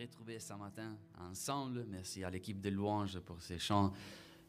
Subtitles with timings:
[0.00, 0.96] retrouver ce matin
[1.30, 1.84] ensemble.
[1.90, 3.92] Merci à l'équipe de louanges pour ces chants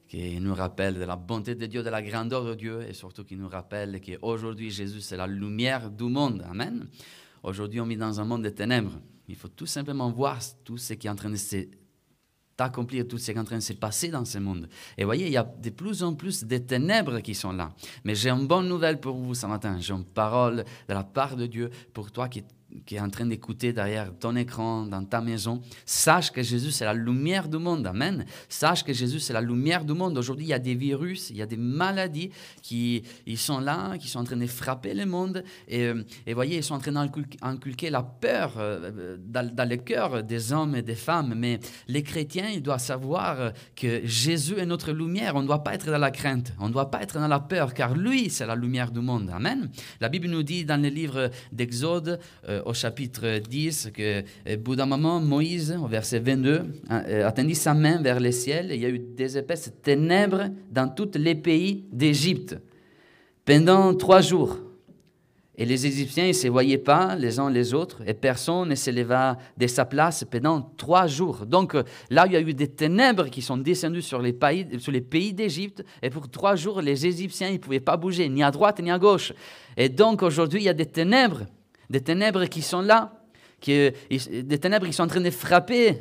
[0.08, 3.26] qui nous rappellent de la bonté de Dieu, de la grandeur de Dieu et surtout
[3.26, 6.46] qui nous rappellent qu'aujourd'hui Jésus c'est la lumière du monde.
[6.50, 6.88] Amen.
[7.44, 8.98] Aujourd'hui on vit dans un monde de ténèbres.
[9.28, 11.38] Il faut tout simplement voir tout ce qui est en train de
[12.58, 14.70] s'accomplir, tout ce qui est en train de se passer dans ce monde.
[14.98, 17.74] Et voyez, il y a de plus en plus de ténèbres qui sont là.
[18.06, 19.78] Mais j'ai une bonne nouvelle pour vous ce matin.
[19.80, 22.44] J'ai une parole de la part de Dieu pour toi qui
[22.86, 26.86] qui est en train d'écouter derrière ton écran, dans ta maison, sache que Jésus, c'est
[26.86, 27.86] la lumière du monde.
[27.88, 28.26] Amen.
[28.50, 30.18] Sache que Jésus, c'est la lumière du monde.
[30.18, 33.98] Aujourd'hui, il y a des virus, il y a des maladies qui ils sont là,
[33.98, 35.44] qui sont en train de frapper le monde.
[35.68, 39.78] Et, euh, et voyez, ils sont en train d'inculquer la peur euh, dans, dans le
[39.78, 41.34] cœur des hommes et des femmes.
[41.36, 45.36] Mais les chrétiens, ils doivent savoir que Jésus est notre lumière.
[45.36, 47.40] On ne doit pas être dans la crainte, on ne doit pas être dans la
[47.40, 49.30] peur, car lui, c'est la lumière du monde.
[49.34, 49.70] Amen.
[50.00, 54.24] La Bible nous dit dans le livre d'Exode, euh, au chapitre 10 que,
[54.56, 56.64] bout d'un moment, Moïse, au verset 22,
[57.24, 60.88] attendit sa main vers le ciel et il y a eu des épaisses ténèbres dans
[60.88, 62.58] tous les pays d'Égypte
[63.46, 64.58] pendant trois jours.
[65.58, 68.90] Et les Égyptiens ne se voyaient pas les uns les autres, et personne ne se
[68.90, 71.46] leva de sa place pendant trois jours.
[71.46, 71.76] Donc
[72.10, 75.02] là, il y a eu des ténèbres qui sont descendues sur les pays, sur les
[75.02, 78.80] pays d'Égypte, et pour trois jours, les Égyptiens ne pouvaient pas bouger, ni à droite
[78.82, 79.34] ni à gauche.
[79.78, 81.42] Et donc aujourd'hui, il y a des ténèbres
[81.92, 83.12] des ténèbres qui sont là,
[83.60, 85.98] qui, des ténèbres qui sont en train de frapper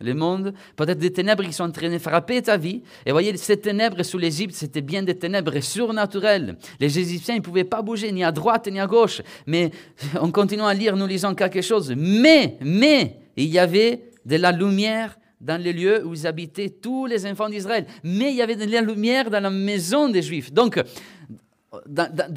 [0.00, 2.82] le monde, peut-être des ténèbres qui sont en train de frapper ta vie.
[3.06, 6.56] Et voyez, ces ténèbres sous l'Égypte, c'était bien des ténèbres surnaturelles.
[6.80, 9.22] Les Égyptiens, ils ne pouvaient pas bouger ni à droite ni à gauche.
[9.46, 9.70] Mais
[10.20, 11.94] on continue à lire, nous lisons quelque chose.
[11.96, 17.06] Mais, mais, il y avait de la lumière dans les lieux où ils habitaient tous
[17.06, 17.86] les enfants d'Israël.
[18.02, 20.52] Mais il y avait de la lumière dans la maison des Juifs.
[20.52, 20.82] Donc,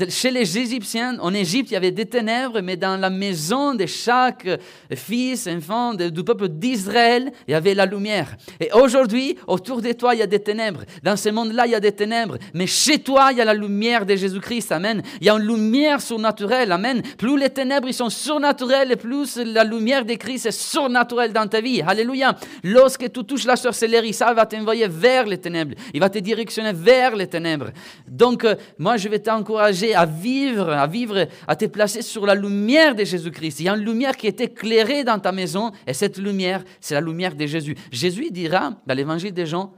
[0.09, 3.88] chez les Égyptiens, en Égypte, il y avait des ténèbres, mais dans la maison de
[3.88, 4.47] chaque
[4.95, 8.35] fils, enfant du peuple d'Israël, il y avait la lumière.
[8.59, 10.81] Et aujourd'hui, autour de toi, il y a des ténèbres.
[11.01, 12.38] Dans ce monde-là, il y a des ténèbres.
[12.53, 14.72] Mais chez toi, il y a la lumière de Jésus-Christ.
[14.72, 15.01] Amen.
[15.19, 16.72] Il y a une lumière surnaturelle.
[16.72, 17.01] Amen.
[17.17, 21.81] Plus les ténèbres sont surnaturelles, plus la lumière de Christ est surnaturelle dans ta vie.
[21.81, 22.38] Alléluia.
[22.63, 25.73] Lorsque tu touches la sorcellerie, ça va t'envoyer vers les ténèbres.
[25.91, 27.72] Il va te directionner vers les ténèbres.
[28.07, 32.35] Donc, euh, moi, je vais t'encourager à vivre, à vivre, à te placer sur la
[32.35, 33.59] lumière de Jésus-Christ.
[33.61, 36.94] Il y a une lumière qui est éclairée dans ta maison et cette lumière, c'est
[36.95, 37.75] la lumière de Jésus.
[37.91, 39.73] Jésus dira dans l'évangile des Jean,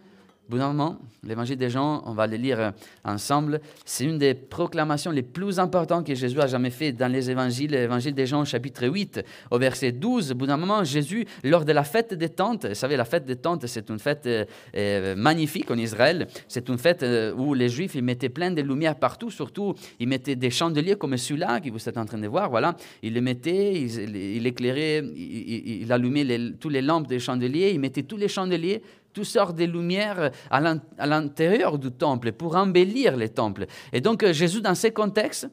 [0.50, 2.72] bout d'un moment, l'évangile des gens, on va le lire euh,
[3.04, 3.62] ensemble.
[3.84, 7.72] C'est une des proclamations les plus importantes que Jésus a jamais fait dans les évangiles.
[7.72, 10.32] L'évangile des gens, chapitre 8, au verset 12.
[10.32, 13.26] Au bout d'un moment, Jésus, lors de la fête des tentes, vous savez, la fête
[13.26, 14.46] des tentes, c'est une fête euh,
[14.76, 16.28] euh, magnifique en Israël.
[16.48, 17.04] C'est une fête
[17.36, 19.32] où les Juifs, ils mettaient plein de lumière partout.
[19.32, 22.50] Surtout, ils mettaient des chandeliers comme celui-là que vous êtes en train de voir.
[22.50, 28.04] Voilà, ils les mettaient, ils, éclairaient, ils, allumaient tous les lampes des chandeliers, ils mettaient
[28.04, 28.82] tous les chandeliers
[29.16, 33.66] toutes sortes de lumières à l'intérieur du temple pour embellir les temples.
[33.94, 35.48] Et donc euh, Jésus, dans ces contextes,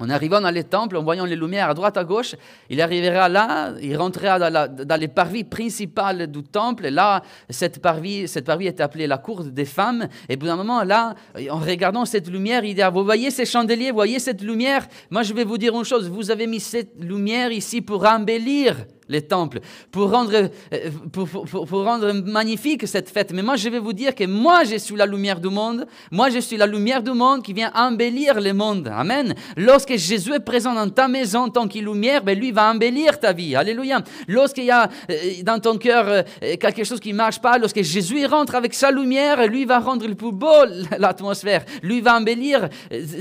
[0.00, 2.36] en arrivant dans les temples, en voyant les lumières à droite, à gauche,
[2.70, 6.88] il arrivera là, il rentrera dans, les parvis principales du temple.
[6.88, 10.08] là, cette parvis, cette parvis est appelée la cour des femmes.
[10.28, 11.14] Et pour un moment, là,
[11.50, 14.86] en regardant cette lumière, il dit, ah, vous voyez ces chandeliers, vous voyez cette lumière?
[15.10, 18.76] Moi, je vais vous dire une chose, vous avez mis cette lumière ici pour embellir
[19.08, 19.60] les temples,
[19.90, 23.32] pour rendre, euh, pour, rendre magnifique cette fête.
[23.32, 25.86] Mais moi, je vais vous dire que moi, je suis la lumière du monde.
[26.10, 28.88] Moi, je suis la lumière du monde qui vient embellir le monde.
[28.92, 29.34] Amen.
[29.56, 33.32] Lorsque Jésus est présent dans ta maison tant qu'il lumière, ben, lui va embellir ta
[33.32, 33.54] vie.
[33.56, 34.02] Alléluia.
[34.26, 37.82] Lorsqu'il y a euh, dans ton cœur euh, quelque chose qui ne marche pas, lorsque
[37.82, 40.64] Jésus rentre avec sa lumière, lui va rendre le plus beau
[40.98, 41.64] l'atmosphère.
[41.82, 42.68] Lui va embellir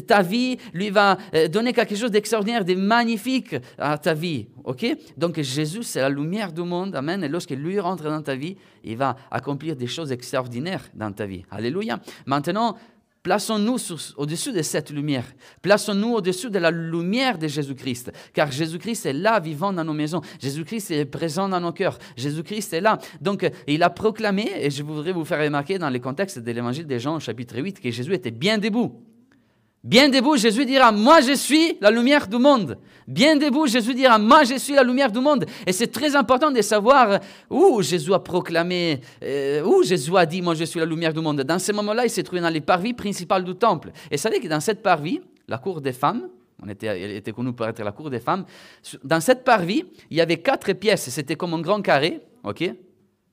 [0.05, 0.57] ta vie.
[0.73, 1.17] Lui va
[1.49, 4.47] donner quelque chose d'extraordinaire, de magnifique à ta vie.
[4.63, 4.85] OK?
[5.15, 6.95] Donc Jésus, c'est la lumière du monde.
[6.95, 7.23] Amen.
[7.23, 11.25] Et lorsque lui rentre dans ta vie, il va accomplir des choses extraordinaires dans ta
[11.25, 11.43] vie.
[11.51, 11.99] Alléluia.
[12.25, 12.77] Maintenant,
[13.23, 13.77] plaçons-nous
[14.15, 15.25] au-dessus de cette lumière.
[15.61, 18.11] Plaçons-nous au-dessus de la lumière de Jésus-Christ.
[18.33, 20.21] Car Jésus-Christ est là, vivant dans nos maisons.
[20.39, 21.99] Jésus-Christ est présent dans nos cœurs.
[22.15, 22.99] Jésus-Christ est là.
[23.19, 26.87] Donc, il a proclamé, et je voudrais vous faire remarquer dans le contexte de l'évangile
[26.87, 29.03] de Jean, chapitre 8, que Jésus était bien debout.
[29.87, 32.77] Bien debout, Jésus dira, moi je suis la lumière du monde.
[33.07, 35.45] Bien debout, Jésus dira, moi je suis la lumière du monde.
[35.65, 40.41] Et c'est très important de savoir où Jésus a proclamé, euh, où Jésus a dit,
[40.41, 41.41] moi je suis la lumière du monde.
[41.43, 43.93] Dans ce moment-là, il s'est trouvé dans les parvis principales du temple.
[44.11, 46.27] Et savez que dans cette parvis, la cour des femmes,
[46.61, 48.43] on était, elle était connue pour être la cour des femmes,
[49.05, 51.09] dans cette parvis, il y avait quatre pièces.
[51.09, 52.73] C'était comme un grand carré, ok?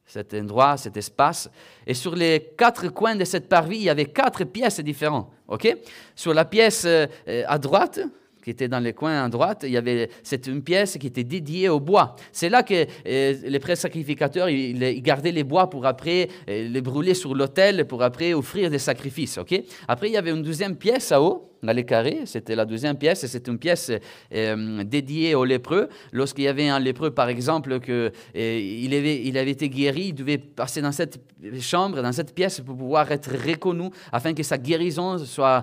[0.06, 1.50] Cet endroit, cet espace.
[1.86, 5.30] Et sur les quatre coins de cette parvis, il y avait quatre pièces différentes.
[5.48, 5.76] ok?
[6.14, 7.06] Sur la pièce euh,
[7.46, 8.00] à droite,
[8.44, 11.24] qui était dans le coin à droite, il y avait c'est une pièce qui était
[11.24, 12.14] dédiée au bois.
[12.30, 16.80] C'est là que euh, les prêtres sacrificateurs ils, gardaient les bois pour après euh, les
[16.82, 19.38] brûler sur l'autel pour après offrir des sacrifices.
[19.38, 19.58] Ok?
[19.88, 21.84] Après il y avait une deuxième pièce à haut les
[22.26, 23.90] c'était la deuxième pièce, et c'est une pièce
[24.34, 25.88] euh, dédiée aux lépreux.
[26.12, 30.14] Lorsqu'il y avait un lépreux, par exemple, que il avait, il avait été guéri, il
[30.14, 31.18] devait passer dans cette
[31.60, 35.62] chambre, dans cette pièce, pour pouvoir être reconnu, afin que sa guérison soit,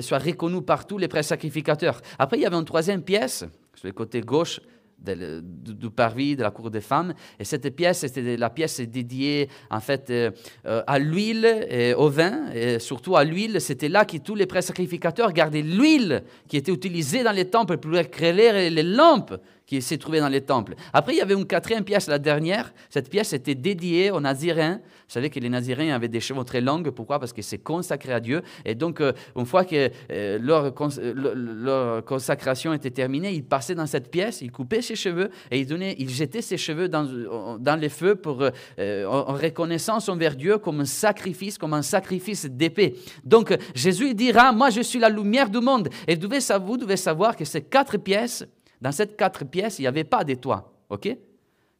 [0.00, 2.00] soit reconnue par tous les prêtres sacrificateurs.
[2.18, 4.60] Après, il y avait une troisième pièce, sur le côté gauche
[4.98, 7.14] du parvis de la cour des femmes.
[7.38, 10.30] Et cette pièce, c'était la pièce dédiée en fait euh,
[10.66, 13.60] euh, à l'huile et au vin, et surtout à l'huile.
[13.60, 17.78] C'était là que tous les prêtres sacrificateurs gardaient l'huile qui était utilisée dans les temples
[17.78, 19.34] pour éclairer les lampes
[19.68, 20.74] qui s'est trouvé dans les temples.
[20.94, 22.72] Après, il y avait une quatrième pièce, la dernière.
[22.88, 24.80] Cette pièce était dédiée aux Naziréens.
[24.82, 26.82] Vous savez que les Naziréens avaient des cheveux très longs.
[26.84, 27.18] Pourquoi?
[27.18, 28.40] Parce que c'est consacré à Dieu.
[28.64, 30.72] Et donc, euh, une fois que euh, leur,
[31.14, 35.66] leur, consacration était terminée, ils passaient dans cette pièce, ils coupaient ses cheveux et ils,
[35.66, 38.42] donnaient, ils jetaient ses cheveux dans, dans les feux pour,
[38.78, 42.96] euh, en reconnaissance envers Dieu comme un sacrifice, comme un sacrifice d'épée.
[43.22, 45.90] Donc, Jésus dira, moi je suis la lumière du monde.
[46.06, 48.46] Et vous devez savoir que ces quatre pièces,
[48.80, 50.72] dans ces quatre pièces, il n'y avait pas de toit.
[50.88, 51.08] OK?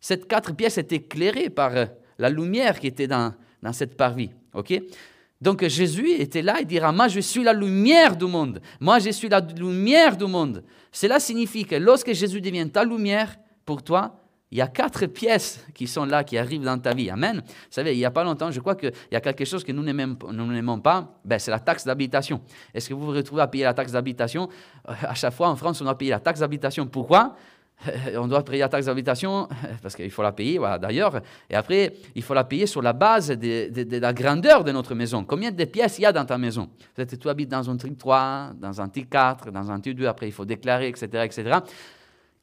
[0.01, 1.87] Ces quatre pièces étaient éclairées par euh,
[2.19, 4.31] la lumière qui était dans, dans cette parvis.
[4.55, 4.81] OK?
[5.41, 9.11] Donc Jésus était là, il dira, moi je suis la lumière du monde, moi je
[9.11, 10.65] suis la lumière du monde.
[10.91, 15.65] Cela signifie que lorsque Jésus devient ta lumière pour toi, il y a quatre pièces
[15.75, 17.11] qui sont là, qui arrivent dans ta vie.
[17.11, 17.43] Amen.
[17.45, 19.73] Vous savez, il n'y a pas longtemps, je crois qu'il y a quelque chose que
[19.73, 22.41] nous n'aimons pas, ben, c'est la taxe d'habitation.
[22.73, 24.49] Est-ce que vous vous retrouvez à payer la taxe d'habitation?
[24.89, 26.87] Euh, À chaque fois, en France, on doit payer la taxe d'habitation.
[26.87, 27.37] Pourquoi?
[28.17, 29.49] On doit payer la taxe d'habitation
[29.83, 31.21] parce qu'il faut la payer, voilà, d'ailleurs.
[31.49, 35.25] Et après, il faut la payer sur la base de, la grandeur de notre maison.
[35.25, 36.71] Combien de pièces il y a dans ta maison?
[36.95, 40.07] Peut-être tu habites dans un truc 3, dans un truc 4, dans un truc 2,
[40.07, 41.59] après il faut déclarer, etc., etc.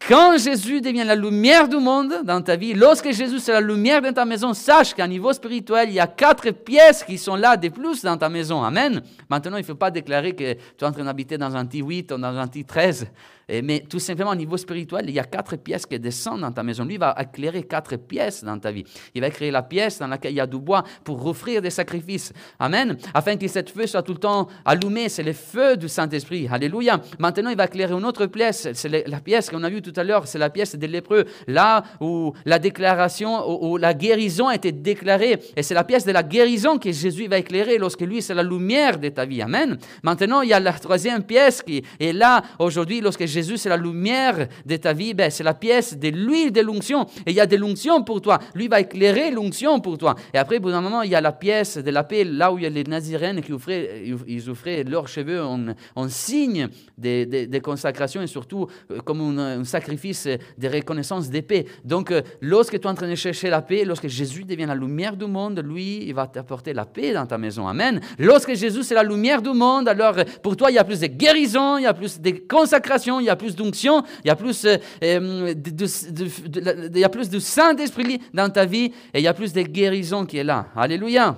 [0.08, 4.02] Quand Jésus devient la lumière du monde dans ta vie, lorsque Jésus est la lumière
[4.04, 7.58] de ta maison, sache qu'à niveau spirituel, il y a quatre pièces qui sont là
[7.58, 8.64] de plus dans ta maison.
[8.64, 9.02] Amen.
[9.30, 12.14] Maintenant, il ne faut pas déclarer que tu es en train d'habiter dans un T8
[12.14, 13.06] ou dans un T13
[13.48, 16.64] mais tout simplement, au niveau spirituel, il y a quatre pièces qui descendent dans ta
[16.64, 16.84] maison.
[16.84, 18.84] Lui va éclairer quatre pièces dans ta vie.
[19.14, 21.70] Il va créer la pièce dans laquelle il y a du bois pour offrir des
[21.70, 22.34] sacrifices.
[22.60, 22.98] Amen.
[23.14, 25.10] Afin que cette feu soit tout le temps allumé.
[25.10, 26.48] C'est le feu du Saint-Esprit.
[26.52, 27.00] Alléluia.
[27.20, 28.68] Maintenant, il va éclairer une autre pièce.
[28.74, 30.28] C'est la pièce qu'on a vue tout à l'heure.
[30.28, 31.26] C'est la pièce des lépreux.
[31.48, 35.40] Là où la déclaration, où, la guérison a été déclarée.
[35.56, 38.44] Et c'est la pièce de la guérison que Jésus va éclairer lorsque lui, c'est la
[38.44, 39.42] lumière de ta vie.
[39.42, 39.78] Amen.
[40.04, 43.76] Maintenant, il y a la troisième pièce qui est là aujourd'hui lorsque Jésus, c'est la
[43.76, 47.06] lumière de ta vie, ben, c'est la pièce de l'huile de l'onction.
[47.26, 48.40] Et il y a de l'onction pour toi.
[48.54, 50.16] Lui va éclairer l'onction pour toi.
[50.34, 52.58] Et après, bout d'un moment, il y a la pièce de la paix, là où
[52.58, 58.22] il y a les naziréennes qui offraient, ils offraient leurs cheveux en, signe de, consacration
[58.22, 60.28] et surtout euh, comme un, sacrifice
[60.58, 61.66] de reconnaissance d'épée.
[61.84, 64.76] Donc, euh, lorsque tu es en train de chercher la paix, lorsque Jésus devient la
[64.76, 67.68] lumière du monde, lui, il va t'apporter la paix dans ta maison.
[67.68, 68.00] Amen.
[68.18, 71.08] Lorsque Jésus c'est la lumière du monde, alors pour toi, il y a plus de
[71.08, 74.36] guérison, il y a plus de consacration, il y a plus d'onction, il y a
[74.36, 79.34] plus, euh, euh, de, il y de Saint-Esprit dans ta vie et il y a
[79.34, 80.70] plus de guérison qui est là.
[80.76, 81.38] Alléluia.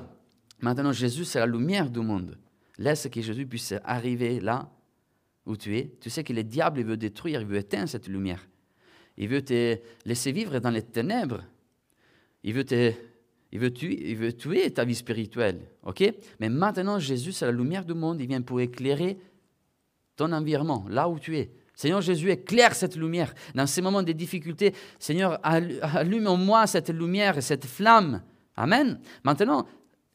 [0.60, 2.38] Maintenant, Jésus, c'est la lumière du monde.
[2.78, 4.70] Laisse que Jésus puisse arriver là
[5.46, 5.92] où tu es.
[6.02, 8.46] Tu sais que le diable il veut détruire, il veut éteindre cette lumière.
[9.18, 11.44] Il veut te laisser vivre dans les ténèbres.
[12.44, 12.94] Il veut te,
[13.52, 15.62] il veut, tuer, il veut tuer ta vie spirituelle.
[15.84, 16.14] ok?
[16.40, 18.22] Mais maintenant, Jésus, c'est la lumière du monde.
[18.22, 19.18] Il vient pour éclairer
[20.16, 21.50] ton environnement, là où tu es.
[21.78, 23.36] Seigneur Jésus, éclaire cette lumière.
[23.54, 28.24] Dans ces moments de difficulté, Seigneur, allume en moi cette lumière, cette flamme.
[28.56, 29.00] Amen.
[29.24, 29.68] Maintenant,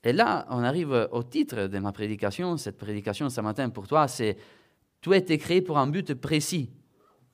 [0.03, 2.57] et là, on arrive au titre de ma prédication.
[2.57, 4.37] Cette prédication ce matin pour toi, c'est
[5.01, 6.69] Tout a été créé pour un but précis.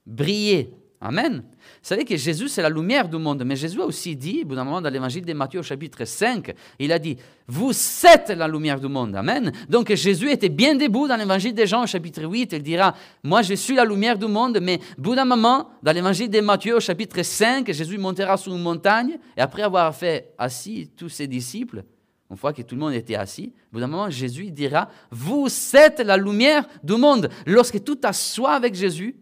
[0.05, 1.45] Briller Amen.
[1.45, 3.45] Vous savez que Jésus, c'est la lumière du monde.
[3.45, 6.05] Mais Jésus a aussi dit, au bout d'un moment, dans l'évangile de Matthieu, au chapitre
[6.05, 7.71] 5, il a dit Vous
[8.05, 9.15] êtes la lumière du monde.
[9.15, 9.53] Amen.
[9.69, 12.53] Donc Jésus était bien debout dans l'évangile de Jean, au chapitre 8.
[12.55, 14.59] Il dira Moi, je suis la lumière du monde.
[14.61, 18.53] Mais au bout d'un moment, dans l'évangile de Matthieu, au chapitre 5, Jésus montera sur
[18.53, 19.19] une montagne.
[19.37, 21.85] Et après avoir fait assis tous ses disciples,
[22.29, 25.47] une fois que tout le monde était assis, au bout d'un moment, Jésus dira Vous
[25.75, 27.29] êtes la lumière du monde.
[27.47, 29.15] Lorsque tout t'assois avec Jésus,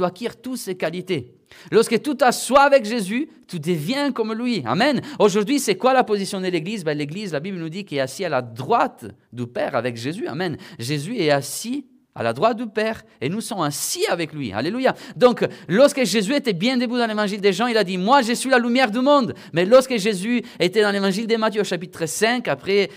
[0.00, 1.34] tu acquiers toutes ces qualités.
[1.70, 4.62] Lorsque tu t'assois avec Jésus, tu deviens comme lui.
[4.64, 5.00] Amen.
[5.18, 6.84] Aujourd'hui, c'est quoi la position de l'Église?
[6.84, 9.96] Ben, L'Église, la Bible nous dit qu'il est assis à la droite du Père avec
[9.96, 10.26] Jésus.
[10.26, 10.56] Amen.
[10.78, 14.52] Jésus est assis à la droite du Père, et nous sommes assis avec lui.
[14.52, 14.94] Alléluia.
[15.16, 18.32] Donc, lorsque Jésus était bien debout dans l'évangile des gens, il a dit, moi, je
[18.32, 19.34] suis la lumière du monde.
[19.52, 22.90] Mais lorsque Jésus était dans l'évangile de Matthieu, chapitre 5, après,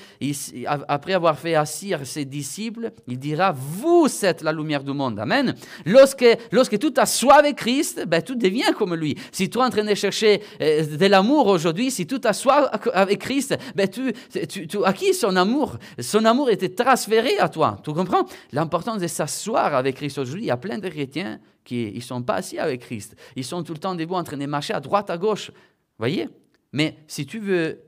[0.87, 5.19] après avoir fait assir ses disciples, il dira, vous êtes la lumière du monde.
[5.19, 5.53] Amen.
[5.85, 9.15] Lorsque, lorsque tu t'assois avec Christ, ben, tu deviens comme lui.
[9.31, 13.19] Si tu es en train de chercher euh, de l'amour aujourd'hui, si tu t'assois avec
[13.19, 14.13] Christ, ben, tu,
[14.47, 14.79] tu,
[15.13, 15.77] son amour.
[15.99, 17.77] Son amour était transféré à toi.
[17.83, 18.25] Tu comprends?
[18.51, 20.17] L'importance s'asseoir avec Christ.
[20.17, 23.15] Aujourd'hui, il y a plein de chrétiens qui ne sont pas assis avec Christ.
[23.35, 25.51] Ils sont tout le temps debout en train de marcher à droite, à gauche.
[25.97, 26.27] voyez?
[26.71, 27.79] Mais si tu veux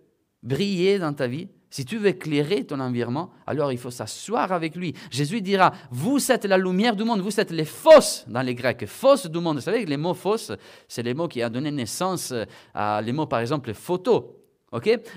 [0.44, 4.76] briller dans ta vie, si tu veux éclairer ton environnement, alors il faut s'asseoir avec
[4.78, 4.94] lui.
[5.12, 8.86] Jésus dira, vous êtes la lumière du monde, vous êtes les fausses dans les Grecs,
[8.86, 9.58] fausses du monde.
[9.58, 10.54] Vous savez que les mots fausses,
[10.88, 12.34] c'est les mots qui ont donné naissance
[12.74, 14.45] à les mots, par exemple, photo.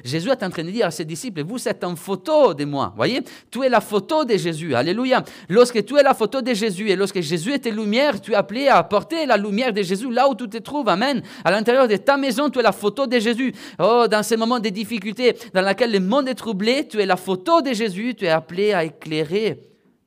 [0.04, 2.92] Jésus est en train de dire à ses disciples, vous êtes en photo de moi.
[2.96, 4.74] Voyez, tu es la photo de Jésus.
[4.74, 5.24] Alléluia.
[5.48, 8.68] Lorsque tu es la photo de Jésus et lorsque Jésus était lumière, tu es appelé
[8.68, 10.88] à apporter la lumière de Jésus là où tu te trouves.
[10.88, 11.22] Amen.
[11.44, 13.52] À l'intérieur de ta maison, tu es la photo de Jésus.
[13.78, 17.16] Oh, dans ces moments de difficulté dans lesquels le monde est troublé, tu es la
[17.16, 18.14] photo de Jésus.
[18.14, 19.60] Tu es appelé à éclairer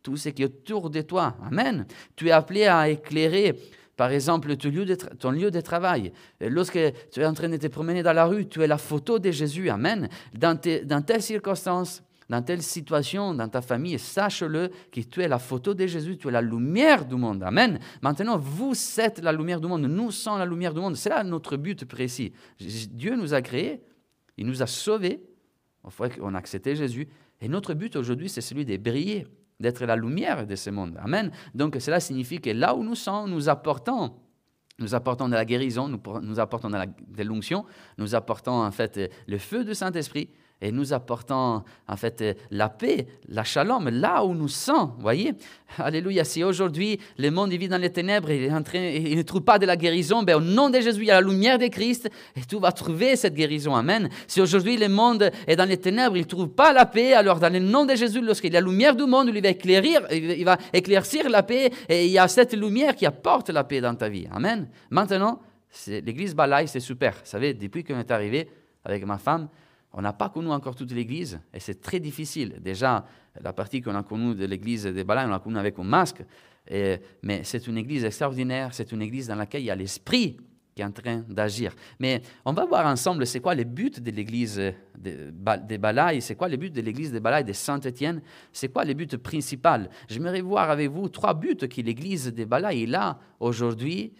[0.03, 1.35] tout ce qui est autour de toi.
[1.45, 1.85] Amen.
[2.15, 3.55] Tu es appelé à éclairer
[4.01, 6.11] par exemple, ton lieu, de travail.
[6.39, 6.79] Lorsque
[7.11, 9.29] tu es en train de te promener dans la rue, tu es la photo de
[9.29, 9.69] Jésus.
[9.69, 10.09] Amen.
[10.33, 15.37] Dans, dans telle circonstance, dans telle situation, dans ta famille, sache-le que tu es la
[15.37, 17.43] photo de Jésus, tu es la lumière du monde.
[17.43, 17.77] Amen.
[18.01, 20.95] Maintenant, vous êtes la lumière du monde, nous sommes la lumière du monde.
[20.95, 22.33] C'est là notre but précis.
[22.59, 23.83] Dieu nous a créés,
[24.35, 25.21] il nous a sauvés,
[26.21, 27.07] on a accepté Jésus.
[27.39, 29.27] Et notre but aujourd'hui, c'est celui de briller
[29.61, 30.97] d'être la lumière de ce monde.
[31.01, 31.31] Amen.
[31.53, 34.13] Donc cela signifie que là où nous sommes, nous apportons
[34.79, 37.65] nous apportons de la guérison, nous, nous apportons de l'onction,
[37.99, 40.29] nous apportons en fait le feu du Saint-Esprit,
[40.61, 44.93] et nous apportons en fait la paix, la shalom, là où nous sommes.
[44.99, 45.33] Voyez
[45.77, 46.23] Alléluia.
[46.23, 49.77] Si aujourd'hui le monde vit dans les ténèbres et il, ne trouve pas de la
[49.77, 52.59] guérison, ben, au nom de Jésus, il y a la lumière de Christ et tu
[52.59, 53.75] vas trouver cette guérison.
[53.75, 54.09] Amen.
[54.27, 57.39] Si aujourd'hui le monde est dans les ténèbres, il ne trouve pas la paix, alors
[57.39, 59.95] dans le nom de Jésus, lorsqu'il y a la lumière du monde, il va, éclairer,
[60.11, 63.81] il va éclaircir la paix et il y a cette lumière qui apporte la paix
[63.81, 64.27] dans ta vie.
[64.31, 64.67] Amen.
[64.89, 65.39] Maintenant,
[65.87, 67.13] l'église Balaï, c'est super.
[67.13, 68.49] Vous savez, depuis qu'on est arrivé
[68.83, 69.47] avec ma femme,
[69.93, 72.59] on n'a pas connu encore toute l'Église et c'est très difficile.
[72.61, 73.05] Déjà,
[73.39, 76.23] la partie qu'on a connue de l'Église des Balaïs, on l'a connue avec un masque.
[76.69, 80.37] mais c'est une Église extraordinaire, c'est une Église dans laquelle il y a l'Esprit
[80.73, 81.75] qui est en train d'agir.
[81.99, 84.61] Mais on va voir ensemble c'est quoi le but de l'Église
[84.97, 88.21] des Balaïs, c'est quoi le but de l'Église des Balaïs de Saint-Étienne,
[88.53, 89.89] c'est quoi le but principal?
[90.07, 94.13] J'aimerais voir avec vous trois buts que l'Église des Balaïs a aujourd'hui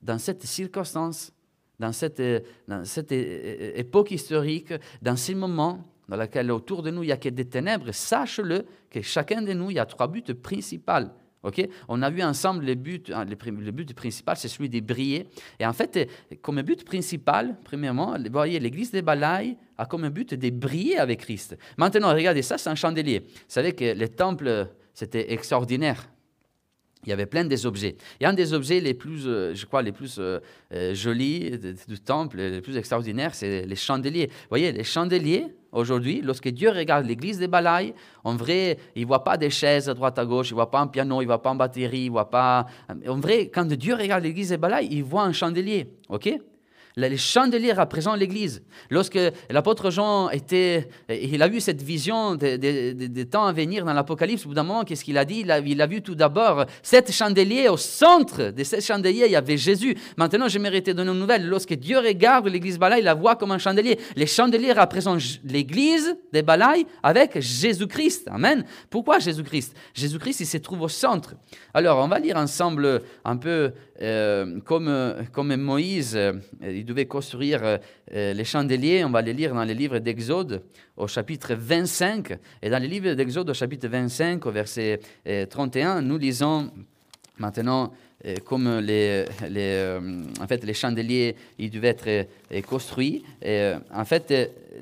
[0.00, 1.32] dans cette circonstance
[1.78, 2.40] dans cette, euh,
[2.84, 7.16] cette euh, époque historique, dans ces moments dans lesquels autour de nous il n'y a
[7.16, 10.92] que des ténèbres, sache-le que chacun de nous, il y a trois buts principaux.
[11.88, 15.26] On a vu ensemble le but, hein, le but principal, c'est celui de briller.
[15.60, 16.08] Et en fait,
[16.42, 21.56] comme but principal, premièrement, voyez, l'église des Balaïs a comme but de briller avec Christ.
[21.76, 23.20] Maintenant, regardez, ça, c'est un chandelier.
[23.20, 26.08] Vous savez que le temple, c'était extraordinaire
[27.04, 27.96] il y avait plein des objets.
[28.20, 30.40] Et un des objets les plus, euh, je crois, les plus euh,
[30.72, 34.26] euh, jolis du temple, les plus extraordinaires, c'est les chandeliers.
[34.26, 37.92] Vous voyez, les chandeliers, aujourd'hui, lorsque Dieu regarde l'église des Balaïs,
[38.24, 40.70] en vrai, il ne voit pas des chaises à droite à gauche, il ne voit
[40.70, 42.66] pas un piano, il ne voit pas une batterie, il voit pas...
[43.06, 46.38] En vrai, quand Dieu regarde l'église des Balaïs, il voit un chandelier, ok?
[47.06, 48.62] Les chandeliers représentent l'Église.
[48.90, 49.18] Lorsque
[49.50, 54.48] l'apôtre Jean était, il a vu cette vision des temps à venir dans l'Apocalypse, au
[54.48, 55.44] bout d'un moment, qu'est-ce qu'il a dit?
[55.66, 57.68] Il a, vu tout d'abord sept chandeliers.
[57.68, 59.96] Au centre de ces chandeliers, il y avait Jésus.
[60.16, 61.46] Maintenant, je méritais donner une nouvelle.
[61.46, 63.98] Lorsque Dieu regarde l'Église Balaï, il la voit comme un chandelier.
[64.16, 68.28] Les chandeliers représentent l'Église des Balaï avec Jésus-Christ.
[68.28, 68.64] Amen.
[68.90, 69.74] Pourquoi Jésus-Christ?
[69.94, 71.34] Jésus-Christ, il se trouve au centre.
[71.74, 76.16] Alors, on va lire ensemble un peu euh, comme, comme Moïse.
[76.16, 76.32] Euh,
[76.88, 77.76] devait construire euh,
[78.14, 80.62] euh, les chandeliers, on va les lire dans les livres d'Exode
[80.96, 82.38] au chapitre 25.
[82.62, 85.00] Et dans les livres d'Exode au chapitre 25, au verset
[85.50, 86.70] 31, euh, nous lisons
[87.38, 87.92] maintenant
[88.44, 89.24] comme les,
[90.40, 91.94] en fait, les chandeliers ils devaient
[92.50, 93.22] être construits.
[93.94, 94.34] En fait,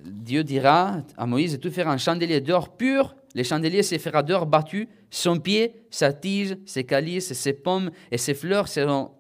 [0.03, 4.47] Dieu dira à Moïse, tu feras un chandelier d'or pur, les chandeliers se fera d'or
[4.47, 9.13] battu, son pied, sa tige, ses calices, ses pommes et ses fleurs seront,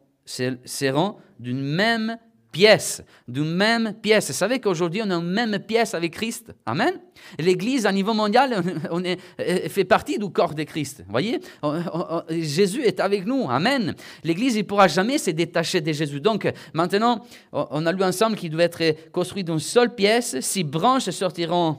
[1.38, 2.18] d'une même
[2.52, 4.28] pièce, d'une même pièce.
[4.28, 6.54] Vous savez qu'aujourd'hui, on a une même pièce avec Christ.
[6.66, 7.00] Amen.
[7.38, 9.18] L'Église, à niveau mondial, on est,
[9.68, 11.02] fait partie du corps de Christ.
[11.08, 11.40] Voyez?
[12.28, 13.48] Jésus est avec nous.
[13.48, 13.94] Amen.
[14.22, 16.20] L'Église, il ne pourra jamais se détacher de Jésus.
[16.20, 20.40] Donc, maintenant, on a lu ensemble qu'il doit être construit d'une seule pièce.
[20.40, 21.78] Six branches sortiront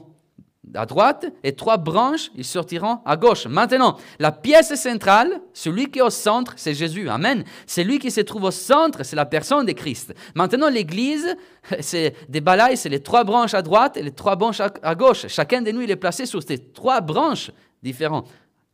[0.74, 3.46] à droite et trois branches, ils sortiront à gauche.
[3.46, 7.08] Maintenant, la pièce centrale, celui qui est au centre, c'est Jésus.
[7.08, 7.44] Amen.
[7.66, 10.14] C'est lui qui se trouve au centre, c'est la personne de Christ.
[10.34, 11.36] Maintenant, l'Église,
[11.80, 15.26] c'est des balailles, c'est les trois branches à droite et les trois branches à gauche.
[15.28, 17.50] Chacun de nous, il est placé sur ces trois branches
[17.82, 18.28] différentes.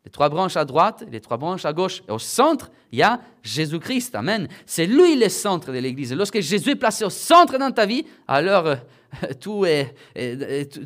[0.04, 2.02] Les trois branches à droite, les trois branches à gauche.
[2.08, 4.14] Au centre, il y a Jésus-Christ.
[4.14, 4.48] Amen.
[4.66, 6.12] C'est lui le centre de l'Église.
[6.12, 8.76] Lorsque Jésus est placé au centre dans ta vie, alors euh,
[9.40, 9.94] tout est,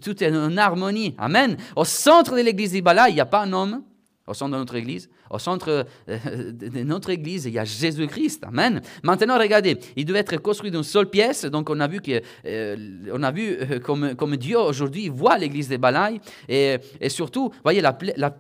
[0.01, 1.15] tout est en harmonie.
[1.19, 1.57] Amen.
[1.77, 3.83] Au centre de l'église d'Ibala, il n'y a pas un homme,
[4.27, 5.09] au centre de notre église.
[5.31, 8.45] Au centre euh, de notre église, il y a Jésus-Christ.
[8.47, 8.81] Amen.
[9.03, 11.45] Maintenant, regardez, il devait être construit d'une seule pièce.
[11.45, 15.69] Donc, on a vu, que, euh, a vu euh, comme, comme Dieu aujourd'hui voit l'église
[15.69, 16.21] des Balaïs.
[16.49, 17.83] Et, et, surtout, voyez,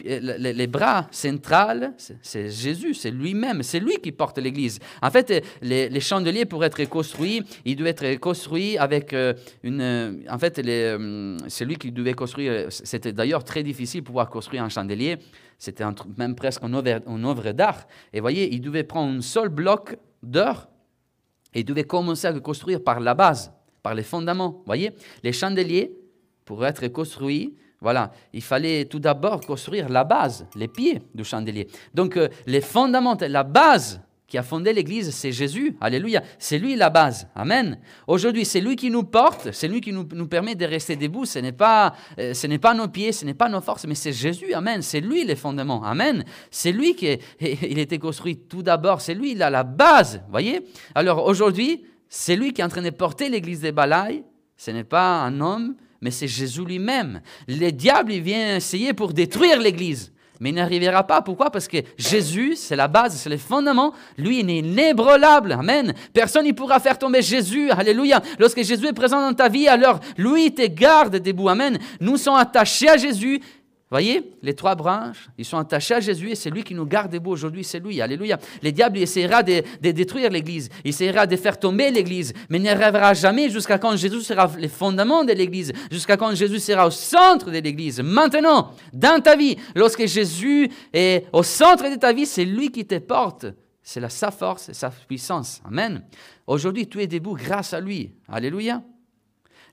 [0.04, 1.92] les bras centrales,
[2.22, 3.62] c'est Jésus, c'est lui-même.
[3.62, 4.78] C'est lui qui porte l'église.
[5.02, 9.14] En fait, les, chandeliers, pour être construits, ils devaient être construits avec
[9.62, 10.22] une.
[10.30, 10.60] En fait,
[11.48, 12.66] c'est lui qui devait construire.
[12.70, 15.18] C'était d'ailleurs très difficile de pouvoir construire un chandelier.
[15.58, 15.84] C'était
[16.16, 17.86] même presque œuvre, d'art.
[18.12, 20.68] Et voyez, il devait prendre un seul bloc d'or
[21.54, 24.62] et il devait commencer à le construire par la base, par les fondements.
[24.66, 24.92] voyez,
[25.22, 25.92] les chandeliers,
[26.44, 31.68] pour être construits, voilà, il fallait tout d'abord construire la base, les pieds du chandelier.
[31.94, 35.74] Donc, euh, les fondements, la base qui a fondé l'Église, c'est Jésus.
[35.80, 36.22] Alléluia.
[36.38, 37.28] C'est lui la base.
[37.34, 37.78] Amen.
[38.06, 41.24] Aujourd'hui, c'est lui qui nous porte, c'est lui qui nous, nous, permet de rester debout.
[41.24, 43.94] Ce n'est pas, euh, ce n'est pas nos pieds, ce n'est pas nos forces, mais
[43.94, 44.52] c'est Jésus.
[44.52, 44.82] Amen.
[44.82, 45.82] C'est lui les fondements.
[45.82, 46.24] Amen.
[46.50, 49.00] C'est lui qui est, il était construit tout d'abord.
[49.00, 50.22] C'est lui, il a la base.
[50.30, 50.60] Voyez?
[50.94, 54.22] Alors aujourd'hui, c'est lui qui est en train de porter l'Église des Balaïs.
[54.58, 57.22] Ce n'est pas un homme, mais c'est Jésus lui-même.
[57.46, 61.22] Le diable, il vient essayer pour détruire l'Église mais il n'arrivera pas.
[61.22, 61.50] Pourquoi?
[61.50, 63.92] Parce que Jésus, c'est la base, c'est le fondement.
[64.16, 65.52] Lui, il est inébranlable.
[65.52, 65.94] Amen.
[66.12, 67.70] Personne ne pourra faire tomber Jésus.
[67.70, 68.22] Alléluia.
[68.38, 71.48] Lorsque Jésus est présent dans ta vie, alors lui te garde debout.
[71.48, 71.78] Amen.
[72.00, 73.40] Nous sommes attachés à Jésus
[73.90, 77.10] Voyez, les trois branches, ils sont attachés à Jésus et c'est lui qui nous garde
[77.10, 78.02] debout aujourd'hui, c'est lui.
[78.02, 78.38] Alléluia.
[78.62, 82.76] Le diable essaiera de, détruire l'Église, il essaiera de faire tomber l'Église, mais il ne
[82.76, 86.90] rêvera jamais jusqu'à quand Jésus sera le fondement de l'Église, jusqu'à quand Jésus sera au
[86.90, 88.00] centre de l'Église.
[88.00, 92.86] Maintenant, dans ta vie, lorsque Jésus est au centre de ta vie, c'est lui qui
[92.86, 93.46] te porte.
[93.82, 95.62] C'est sa force et sa puissance.
[95.64, 96.04] Amen.
[96.46, 98.12] Aujourd'hui, tu es debout grâce à lui.
[98.28, 98.82] Alléluia.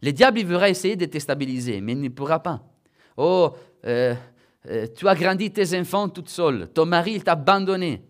[0.01, 2.63] Le diable, il voudra essayer de te stabiliser, mais il ne pourra pas.
[3.17, 3.51] Oh,
[3.85, 4.13] euh,
[4.69, 8.01] euh, tu as grandi tes enfants toute seule, ton mari t'a abandonné.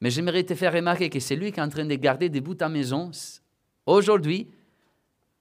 [0.00, 2.54] Mais j'aimerais te faire remarquer que c'est lui qui est en train de garder debout
[2.54, 3.10] ta maison.
[3.84, 4.48] Aujourd'hui,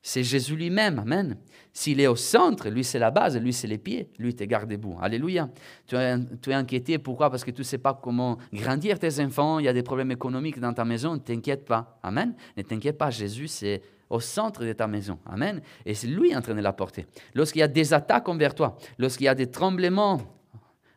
[0.01, 0.99] c'est Jésus lui-même.
[0.99, 1.37] Amen.
[1.73, 4.69] S'il est au centre, lui c'est la base, lui c'est les pieds, lui te garde
[4.69, 4.97] debout.
[5.01, 5.49] Alléluia.
[5.85, 5.95] Tu
[6.41, 7.29] tu es inquiété, pourquoi?
[7.29, 10.11] Parce que tu ne sais pas comment grandir tes enfants, il y a des problèmes
[10.11, 11.99] économiques dans ta maison, ne t'inquiète pas.
[12.01, 12.33] Amen.
[12.55, 15.19] Ne t'inquiète pas, Jésus c'est au centre de ta maison.
[15.25, 15.61] Amen.
[15.85, 17.05] Et c'est lui en train de la porter.
[17.33, 20.21] Lorsqu'il y a des attaques envers toi, lorsqu'il y a des tremblements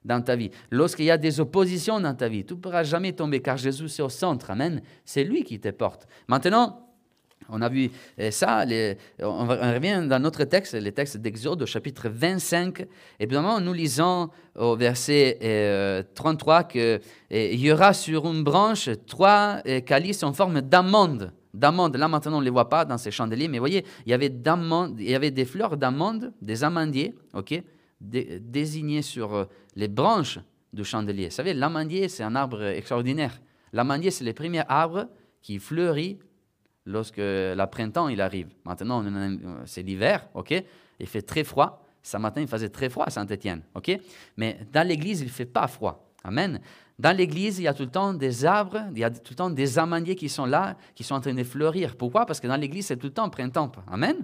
[0.05, 3.13] dans ta vie, lorsqu'il y a des oppositions dans ta vie, tu ne pourras jamais
[3.13, 4.51] tomber car Jésus est au centre.
[4.51, 4.81] Amen.
[5.05, 6.07] C'est lui qui te porte.
[6.29, 6.91] Maintenant,
[7.49, 8.65] on a vu euh, ça,
[9.21, 12.87] on, revient dans notre texte, le texte d'Exode au chapitre 25.
[13.19, 19.63] Évidemment, nous lisons au verset 33 euh, qu'il euh, y aura sur une branche trois
[19.87, 21.97] calices en forme d'amande d'amandes.
[21.97, 24.33] Là, maintenant, on ne les voit pas dans ces chandeliers, mais voyez, il y avait,
[24.33, 27.63] il y avait des fleurs d'amandes, des amandiers, ok,
[28.01, 29.45] désignés sur euh,
[29.77, 30.39] les branches
[30.73, 31.27] du chandelier.
[31.27, 33.41] Vous savez, l'amandier, c'est un arbre extraordinaire.
[33.73, 35.09] L'amandier, c'est le premier arbre
[35.43, 36.19] qui fleurit
[36.87, 38.49] lorsque le printemps il arrive.
[38.65, 39.05] Maintenant,
[39.67, 40.55] c'est l'hiver, ok
[40.99, 41.85] Il fait très froid.
[42.03, 43.99] Ce matin, il faisait très froid à Saint-Étienne, ok
[44.37, 46.11] Mais dans l'église, il ne fait pas froid.
[46.25, 46.61] Amen.
[47.01, 49.35] Dans l'église, il y a tout le temps des arbres, il y a tout le
[49.35, 51.97] temps des amandiers qui sont là, qui sont en train de fleurir.
[51.97, 52.27] Pourquoi?
[52.27, 53.73] Parce que dans l'église, c'est tout le temps printemps.
[53.91, 54.17] Amen.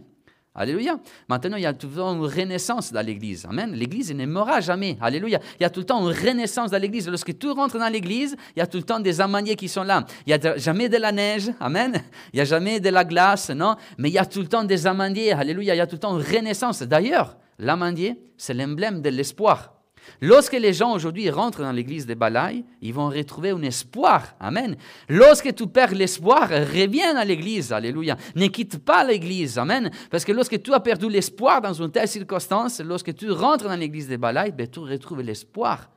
[0.55, 1.01] Alléluia.
[1.27, 3.47] Maintenant, il y a tout le temps une renaissance dans l'église.
[3.49, 3.73] Amen.
[3.73, 4.99] L'église ne mourra jamais.
[5.01, 5.41] Alléluia.
[5.59, 7.09] Il y a tout le temps une renaissance dans l'église.
[7.09, 9.83] Lorsque tu rentres dans l'église, il y a tout le temps des amandiers qui sont
[9.83, 10.05] là.
[10.27, 11.51] Il n'y a jamais de la neige.
[11.61, 11.95] Amen.
[12.35, 13.77] Il n'y a jamais de la glace, non?
[13.97, 15.33] Mais il y a tout le temps des amandiers.
[15.33, 15.75] Alléluia.
[15.75, 16.83] Il y a tout le temps une renaissance.
[16.83, 19.76] D'ailleurs, l'amandier, c'est l'emblème de l'espoir.
[20.21, 24.35] Lorsque les gens aujourd'hui rentrent dans l'église des Balaïs, ils vont retrouver un espoir.
[24.41, 24.77] Amen.
[25.09, 27.73] Lorsque tu perds l'espoir, reviens à l'église.
[27.73, 28.17] Alléluia.
[28.35, 29.59] Ne quitte pas l'église.
[29.59, 29.91] Amen.
[30.11, 33.77] Parce que lorsque tu as perdu l'espoir dans une telle circonstance, lorsque tu rentres dans
[33.77, 35.91] l'église des Balaïs, ben, tu retrouves l'espoir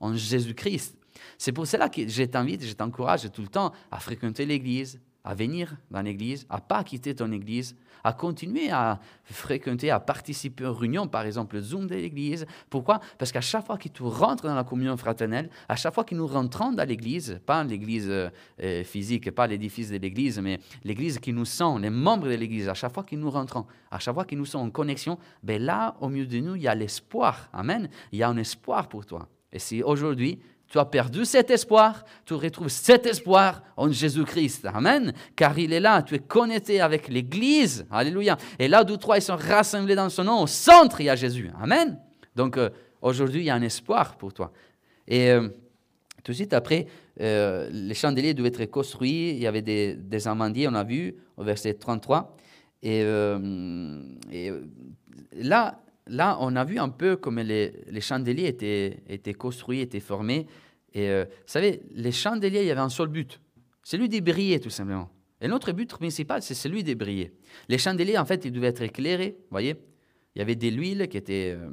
[0.00, 0.96] en Jésus-Christ.
[1.36, 5.34] C'est pour cela que je t'invite, je t'encourage tout le temps à fréquenter l'église, à
[5.34, 10.72] venir dans l'église, à pas quitter ton église, à continuer à fréquenter, à participer aux
[10.72, 12.46] réunions, par exemple le Zoom de l'église.
[12.68, 13.00] Pourquoi?
[13.18, 16.14] Parce qu'à chaque fois que tu rentres dans la communion fraternelle, à chaque fois que
[16.14, 21.32] nous rentrons dans l'église, pas l'église euh, physique, pas l'édifice de l'église, mais l'église qui
[21.32, 24.24] nous sent, les membres de l'église, à chaque fois que nous rentrons, à chaque fois
[24.24, 27.48] que nous sommes en connexion, ben là, au milieu de nous, il y a l'espoir.
[27.52, 27.88] Amen.
[28.12, 29.28] Il y a un espoir pour toi.
[29.52, 30.38] Et si aujourd'hui,
[30.70, 34.66] tu as perdu cet espoir, tu retrouves cet espoir en Jésus-Christ.
[34.72, 35.12] Amen.
[35.34, 37.84] Car il est là, tu es connecté avec l'Église.
[37.90, 38.36] Alléluia.
[38.56, 41.16] Et là d'où trois ils sont rassemblés dans son nom, au centre, il y a
[41.16, 41.50] Jésus.
[41.60, 41.98] Amen.
[42.36, 42.70] Donc euh,
[43.02, 44.52] aujourd'hui, il y a un espoir pour toi.
[45.08, 45.48] Et euh,
[46.22, 46.86] tout de suite après,
[47.20, 49.30] euh, les chandeliers devaient être construits.
[49.30, 52.36] Il y avait des, des on a vu, au verset 33.
[52.84, 53.00] Et,
[54.32, 54.52] et
[55.34, 60.46] là, là, on a vu un peu comment les, chandeliers étaient, construits, étaient formés.
[60.92, 63.40] Et euh, vous savez, les chandeliers, il y avait un seul but.
[63.82, 65.10] Celui de briller, tout simplement.
[65.40, 67.32] Et notre but principal, c'est celui de briller.
[67.68, 69.76] Les chandeliers, en fait, ils devaient être éclairés, voyez.
[70.34, 71.70] Il y avait de l'huile qui était euh,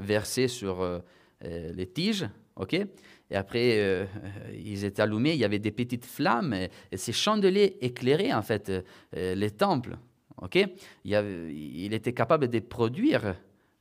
[0.00, 1.00] versée sur euh,
[1.42, 4.08] les tiges, ok Et après,
[4.54, 6.54] ils étaient allumés, il y avait des petites flammes.
[6.54, 8.72] Et, ces chandeliers éclairaient, en fait,
[9.12, 9.96] les temples,
[10.40, 10.58] ok
[11.04, 11.14] il,
[11.52, 13.34] il était capable de produire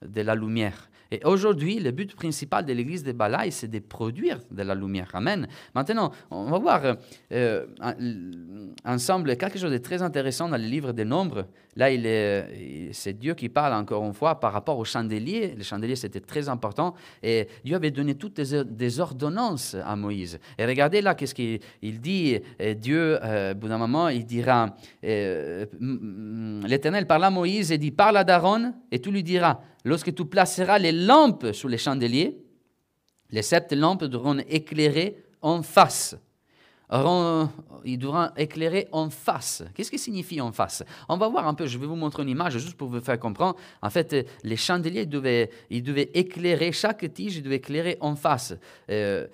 [0.06, 0.90] de la lumière.
[1.12, 5.10] Et aujourd'hui, le but principal de l'église de Balaï, c'est de produire de la lumière.
[5.14, 5.48] Amen.
[5.74, 6.98] Maintenant, on va voir
[7.32, 7.66] euh,
[8.86, 11.48] ensemble quelque chose de très intéressant dans le livre des Nombres.
[11.76, 15.56] Là, il est, c'est Dieu qui parle encore une fois par rapport au chandelier.
[15.58, 16.94] Le chandelier, c'était très important.
[17.24, 20.40] Et Dieu avait donné toutes des, ordonnances à Moïse.
[20.60, 22.40] Et regardez là, qu'est-ce qu'il dit.
[22.78, 25.66] Dieu, euh, au bout d'un moment, il dira, euh,
[26.68, 30.26] l'Éternel parla à Moïse et dit, parle à Daron et tu lui diras, lorsque tu
[30.26, 32.38] placeras les lampes sous les chandeliers,
[33.32, 36.16] les sept lampes devront éclairer en face.
[37.86, 39.64] Ils devront éclairer en face.
[39.76, 40.84] Qu'est-ce que signifie en face?
[41.08, 43.20] On va voir un peu, je vais vous montrer une image juste pour vous faire
[43.20, 43.58] comprendre.
[43.84, 48.56] En fait, les chandeliers devaient, ils devaient éclairer, chaque tige devait éclairer en face.
[48.90, 49.28] Euh,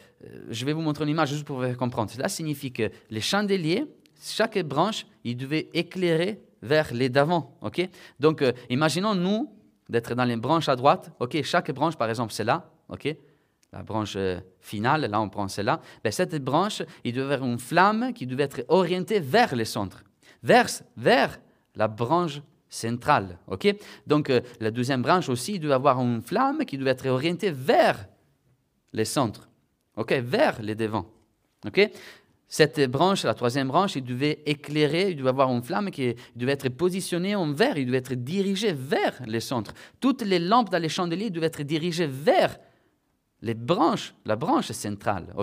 [0.49, 2.11] je vais vous montrer une image juste pour vous faire comprendre.
[2.11, 3.85] Cela signifie que les chandeliers,
[4.21, 7.57] chaque branche, ils devaient éclairer vers les d'avant.
[7.61, 7.87] ok?
[8.19, 9.49] Donc, euh, imaginons nous,
[9.89, 11.11] d'être dans les branches à droite.
[11.19, 12.69] OK, chaque branche, par exemple, c'est là.
[12.89, 13.15] OK,
[13.71, 15.81] la branche euh, finale, là, on prend celle-là.
[16.03, 20.03] Ben, cette branche, il devait avoir une flamme qui devait être orientée vers le centre,
[20.41, 21.39] vers, vers
[21.75, 23.37] la branche centrale.
[23.47, 23.67] OK
[24.07, 28.07] Donc, euh, la deuxième branche aussi, il avoir une flamme qui devait être orientée vers
[28.93, 29.49] le centre.
[29.97, 31.05] OK Vers les devants.
[31.65, 31.89] OK
[32.55, 36.53] cette branche, la troisième branche, il devait éclairer, il devait avoir une flamme qui devait
[36.53, 39.73] être positionnée en vert, il devait être dirigé vers le centre.
[39.99, 42.57] Toutes les lampes dans les chandeliers devaient être dirigées vers
[43.41, 45.35] les branches, la branche centrale.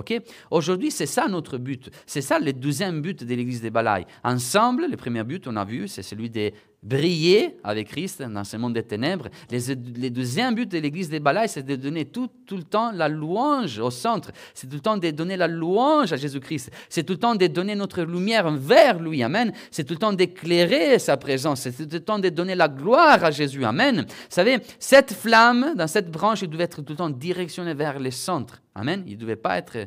[0.49, 1.91] Aujourd'hui, c'est ça notre but.
[2.07, 4.07] C'est ça le deuxième but de l'église des Balaïs.
[4.23, 6.49] Ensemble, le premier but, on a vu, c'est celui de
[6.83, 9.29] briller avec Christ dans ce monde des ténèbres.
[9.49, 13.07] Les deuxième but de l'église des Balaïs, c'est de donner tout, tout, le temps la
[13.07, 14.31] louange au centre.
[14.53, 16.71] C'est tout le temps de donner la louange à Jésus-Christ.
[16.89, 19.23] C'est tout le temps de donner notre lumière vers lui.
[19.23, 19.53] Amen.
[19.71, 21.61] C'est tout le temps d'éclairer sa présence.
[21.61, 23.63] C'est tout le temps de donner la gloire à Jésus.
[23.63, 24.01] Amen.
[24.01, 27.97] Vous savez, cette flamme, dans cette branche, il devait être tout le temps directionné vers
[27.97, 28.61] le centre.
[28.75, 29.03] Amen.
[29.07, 29.77] Il ne devait pas être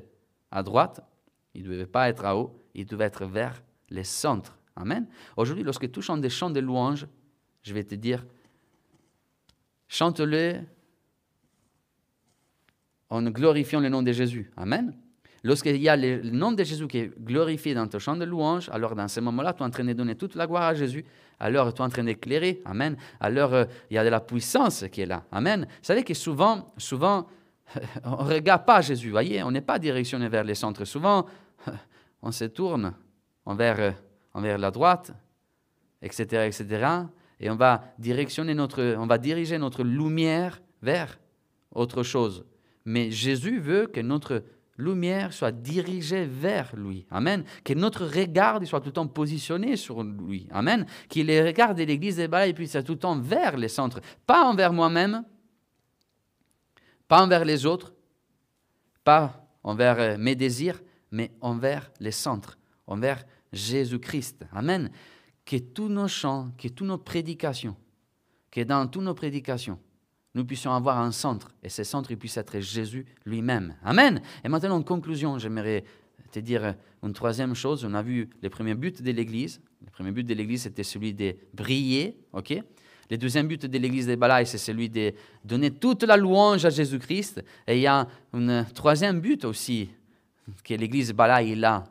[0.50, 1.00] à droite.
[1.54, 2.58] Il ne devait pas être à haut.
[2.74, 4.55] Il devait être vers le centre.
[4.76, 5.06] Amen.
[5.36, 7.06] Aujourd'hui, lorsque tu chantes des chants de louange,
[7.62, 8.24] je vais te dire,
[9.88, 10.60] chante-le
[13.08, 14.50] en glorifiant le nom de Jésus.
[14.56, 14.94] Amen.
[15.42, 18.68] Lorsqu'il y a le nom de Jésus qui est glorifié dans ton chant de louange,
[18.70, 21.04] alors dans ce moment-là, tu es en train de donner toute la gloire à Jésus.
[21.38, 22.62] Alors tu es en train d'éclairer.
[22.64, 22.96] Amen.
[23.20, 25.24] Alors euh, il y a de la puissance qui est là.
[25.30, 25.66] Amen.
[25.68, 27.28] Vous savez que souvent, souvent,
[28.04, 29.10] on ne regarde pas Jésus.
[29.10, 30.84] Voyez, on n'est pas directionné vers les centres.
[30.84, 31.26] Souvent,
[32.22, 32.92] on se tourne
[33.46, 33.90] vers euh,
[34.36, 35.12] envers la droite,
[36.02, 36.88] etc., etc.
[37.40, 41.18] Et on va directionner notre, on va diriger notre lumière vers
[41.74, 42.44] autre chose.
[42.84, 44.44] Mais Jésus veut que notre
[44.76, 47.06] lumière soit dirigée vers lui.
[47.10, 47.44] Amen.
[47.64, 50.46] Que notre regard soit tout le temps positionné sur lui.
[50.50, 50.84] Amen.
[51.08, 54.00] Qu'il les regard de l'Église des Balaïs puisse être tout le temps vers les centres.
[54.26, 55.24] Pas envers moi-même,
[57.08, 57.94] pas envers les autres,
[59.02, 63.24] pas envers mes désirs, mais envers les centres, envers
[63.56, 64.44] Jésus-Christ.
[64.52, 64.90] Amen.
[65.44, 67.76] Que tous nos chants, que toutes nos prédications,
[68.50, 69.78] que dans toutes nos prédications,
[70.34, 73.74] nous puissions avoir un centre, et ce centre puisse être Jésus lui-même.
[73.82, 74.20] Amen.
[74.44, 75.82] Et maintenant, en conclusion, j'aimerais
[76.30, 77.84] te dire une troisième chose.
[77.84, 79.60] On a vu le premier but de l'Église.
[79.82, 82.18] Le premier but de l'Église, c'était celui de briller.
[82.32, 82.62] ok?
[83.10, 85.14] Le deuxième but de l'Église des Balaïs, c'est celui de
[85.44, 87.42] donner toute la louange à Jésus-Christ.
[87.66, 89.88] Et il y a un troisième but aussi
[90.64, 91.84] que l'Église Balaïs a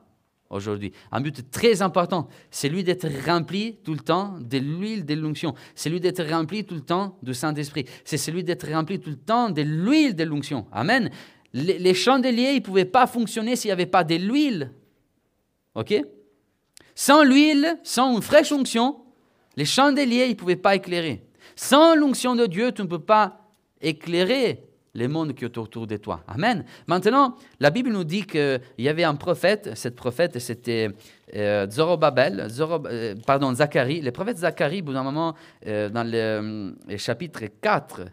[0.56, 0.92] aujourd'hui.
[1.12, 5.54] Un but très important, c'est lui d'être rempli tout le temps de l'huile de l'onction.
[5.76, 7.86] C'est lui d'être rempli tout le temps du Saint-Esprit.
[8.04, 10.66] C'est celui d'être rempli tout le temps de l'huile de l'onction.
[10.72, 11.10] Amen.
[11.54, 14.72] Les, chandeliers, ils ne pouvaient pas fonctionner s'il n'y avait pas de l'huile.
[15.76, 15.94] OK?
[16.96, 18.98] Sans l'huile, sans une fraîche onction,
[19.56, 21.24] les chandeliers, ils ne pouvaient pas éclairer.
[21.56, 23.40] Sans l'onction de Dieu, tu ne peux pas
[23.82, 24.65] éclairer
[24.96, 26.24] le monde qui est autour de toi.
[26.28, 26.66] Amen.
[26.88, 30.90] Maintenant, la Bible nous dit qu'il y avait un prophète, cette prophète, c'était
[31.36, 34.02] euh, Zorobabel, euh, pardon, Zacharie.
[34.02, 35.36] Le prophète Zacharie, bout d'un moment,
[35.68, 38.06] euh, dans le, chapitre 4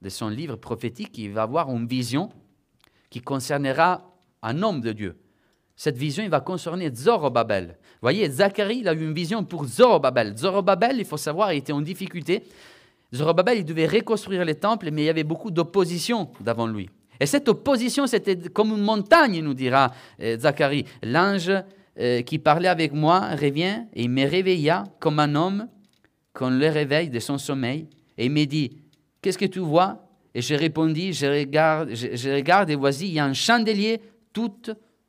[0.00, 2.30] de son livre prophétique, il va avoir une vision
[3.10, 4.02] qui concernera
[4.42, 5.18] un homme de Dieu.
[5.76, 7.76] Cette vision, il va concerner Zorobabel.
[7.78, 10.34] Vous voyez, Zacharie, il a eu une vision pour Zorobabel.
[10.36, 12.44] Zorobabel, il faut savoir, il était en difficulté.
[13.14, 16.88] Zorobabel, il devait reconstruire les temples, mais il y avait beaucoup d'opposition devant lui.
[17.20, 20.84] Et cette opposition, c'était comme une montagne, nous dira euh, Zacharie.
[21.02, 21.52] L'ange
[21.98, 25.68] euh, qui parlait avec moi revient et il me réveilla comme un homme
[26.34, 27.88] qu'on le réveille de son sommeil.
[28.18, 28.76] Et il me dit,
[29.22, 30.02] qu'est-ce que tu vois?
[30.34, 34.02] Et je répondis, je regarde, et voici, il y a un chandelier
[34.34, 34.52] tout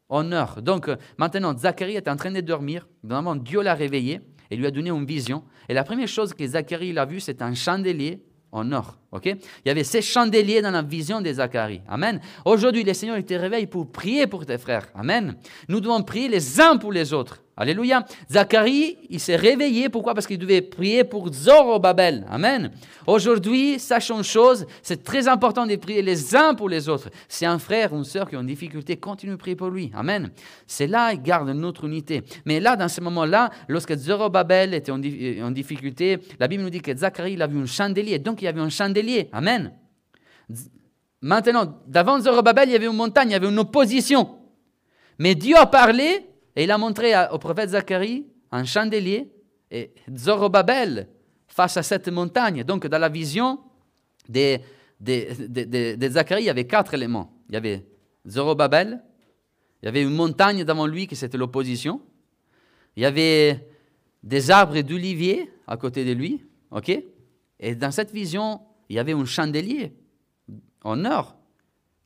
[0.08, 0.62] en or.
[0.62, 2.88] Donc maintenant, Zacharie est en train de dormir.
[3.04, 5.44] Vraiment, Dieu l'a réveillé et lui a donné une vision.
[5.70, 8.98] Et la première chose que Zacharie a vue, c'est un chandelier en or.
[9.12, 9.26] ok?
[9.26, 11.82] Il y avait ces chandeliers dans la vision de Zacharie.
[11.88, 12.22] Amen.
[12.46, 14.88] Aujourd'hui, le Seigneur te réveille pour prier pour tes frères.
[14.96, 15.36] Amen.
[15.68, 17.42] Nous devons prier les uns pour les autres.
[17.60, 18.06] Alléluia.
[18.32, 19.90] Zacharie, il s'est réveillé.
[19.90, 20.14] Pourquoi?
[20.14, 22.24] Parce qu'il devait prier pour Zorobabel.
[22.30, 22.70] Amen.
[23.08, 27.10] Aujourd'hui, sachons une chose, c'est très important de prier les uns pour les autres.
[27.28, 29.92] Si un frère ou une sœur qui ont une difficulté, continue de prier pour lui.
[29.96, 30.30] Amen.
[30.68, 32.22] C'est là, il garde notre unité.
[32.46, 36.82] Mais là, dans ce moment-là, lorsque Zorobabel était en, en, difficulté, la Bible nous dit
[36.82, 38.20] que Zacharie, il a vu un chandelier.
[38.20, 39.30] Donc, il y avait un chandelier.
[39.32, 39.74] Amen.
[41.22, 44.38] Maintenant, d'avant Zorobabel, il y avait une montagne, il y avait une opposition.
[45.18, 49.30] Mais Dieu a parlé et il a montré au prophète Zacharie un chandelier
[49.70, 51.08] et Zorobabel
[51.48, 52.64] face à cette montagne.
[52.64, 53.60] Donc, dans la vision
[54.28, 54.58] de,
[56.10, 57.32] Zacharie, il y avait quatre éléments.
[57.48, 57.86] Il y avait
[58.28, 59.04] Zorobabel,
[59.84, 62.02] il y avait une montagne devant lui qui c'était l'opposition.
[62.96, 63.70] Il y avait
[64.24, 66.44] des arbres d'olivier à côté de lui.
[66.72, 66.90] ok?
[67.60, 69.94] Et dans cette vision, il y avait un chandelier
[70.84, 71.38] en or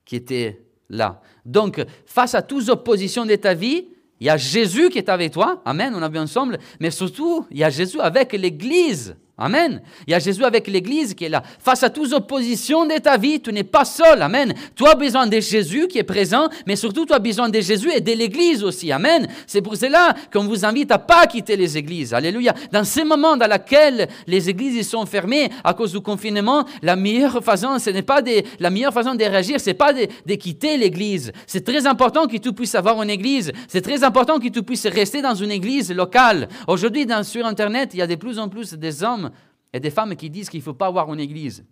[0.04, 1.22] qui était là.
[1.46, 3.88] Donc, face à toutes oppositions de ta vie,
[4.22, 5.64] il y a Jésus qui est avec toi.
[5.66, 6.60] Amen, on a vu ensemble.
[6.80, 9.16] Mais surtout, il y a Jésus avec l'Église.
[9.42, 9.82] Amen.
[10.08, 11.42] Il y a Jésus avec l'Église qui est là.
[11.60, 14.22] Face à toutes oppositions de ta vie, tu n'es pas seul.
[14.22, 14.54] Amen.
[14.76, 17.90] Tu as besoin de Jésus qui est présent, mais surtout tu as besoin de Jésus
[17.94, 18.92] et de l'Église aussi.
[18.92, 19.28] Amen.
[19.48, 22.14] C'est pour cela qu'on vous invite à pas quitter les églises.
[22.14, 22.54] Alléluia.
[22.72, 27.44] Dans ces moments dans lesquels les églises sont fermées à cause du confinement, la meilleure
[27.44, 31.32] façon, ce n'est pas de, la meilleure façon de réagir, pas de, de, quitter l'église.
[31.48, 33.52] C'est très important que tu puisses avoir une église.
[33.68, 36.48] C'est très important que tu puisses rester dans une église locale.
[36.68, 39.31] Aujourd'hui, sur Internet, il y a de plus en plus des hommes
[39.74, 41.66] et des femmes qui disent qu'il ne faut pas avoir une église.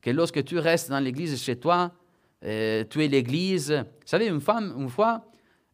[0.00, 1.92] Que lorsque tu restes dans l'église chez toi,
[2.44, 3.72] euh, tu es l'église.
[3.72, 5.24] Vous savez, une femme, une fois,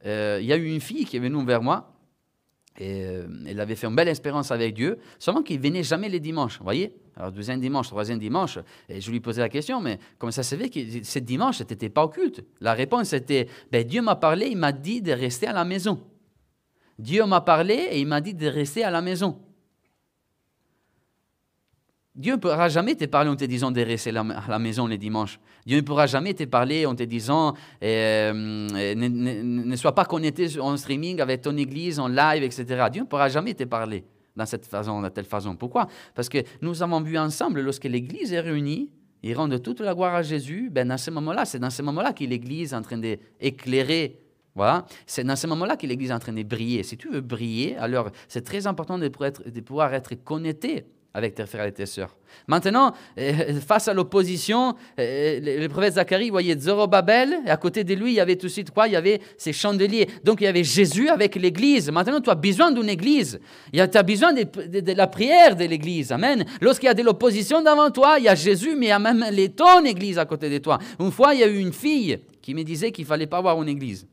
[0.07, 1.93] euh, il y a eu une fille qui est venue vers moi.
[2.79, 6.21] Et euh, elle avait fait une belle expérience avec Dieu, seulement qu'il venait jamais les
[6.21, 9.99] dimanches, vous voyez Alors, deuxième dimanche, troisième dimanche, et je lui posais la question, mais
[10.19, 12.43] comment ça se fait que ce dimanche, tu n'étais pas occulte?
[12.63, 16.01] La réponse était, ben, Dieu m'a parlé, il m'a dit de rester à la maison.
[16.99, 19.39] Dieu m'a parlé et il m'a dit de rester à la maison.
[22.15, 24.99] Dieu ne pourra jamais te parler en te disant de rester à la maison les
[24.99, 25.41] dimanches.
[25.65, 30.61] Dieu ne pourra jamais te parler en te disant euh, euh, ne, sois pas connecté
[30.61, 32.85] en streaming avec ton église, en live, etc.
[32.93, 34.05] Dieu ne pourra jamais te parler
[34.37, 35.57] dans cette façon, de telle façon.
[35.57, 35.87] Pourquoi?
[36.15, 38.91] Parce que nous avons vu ensemble, lorsque l'église est réunie,
[39.23, 42.13] ils rendent toute la gloire à Jésus, ben dans ce moment-là, c'est dans ce moment-là
[42.13, 44.19] que l'église est en train d'éclairer
[44.55, 44.85] voilà.
[45.07, 46.83] C'est dans ce moment-là que l'Église est en train de briller.
[46.83, 51.67] Si tu veux briller, alors c'est très important de pouvoir être connecté avec tes frères
[51.67, 52.17] et tes sœurs.
[52.47, 57.95] Maintenant, euh, face à l'opposition, euh, le, prophète Zacharie voyait Zorobabel, et à côté de
[57.95, 60.09] lui, il y avait tout de suite quoi Il y avait ces chandeliers.
[60.25, 61.91] Donc, il y avait Jésus avec l'Église.
[61.91, 63.41] Maintenant, tu as besoin d'une Église.
[63.73, 66.13] Tu as besoin de, la prière de l'Église.
[66.13, 66.45] Amen.
[66.61, 68.99] Lorsqu'il y a de l'opposition devant toi, il y a Jésus, mais il y a
[68.99, 70.79] même ton Église à côté de toi.
[70.99, 73.61] Une fois, il y a eu une fille qui me disait qu'il fallait pas avoir
[73.61, 74.07] une Église.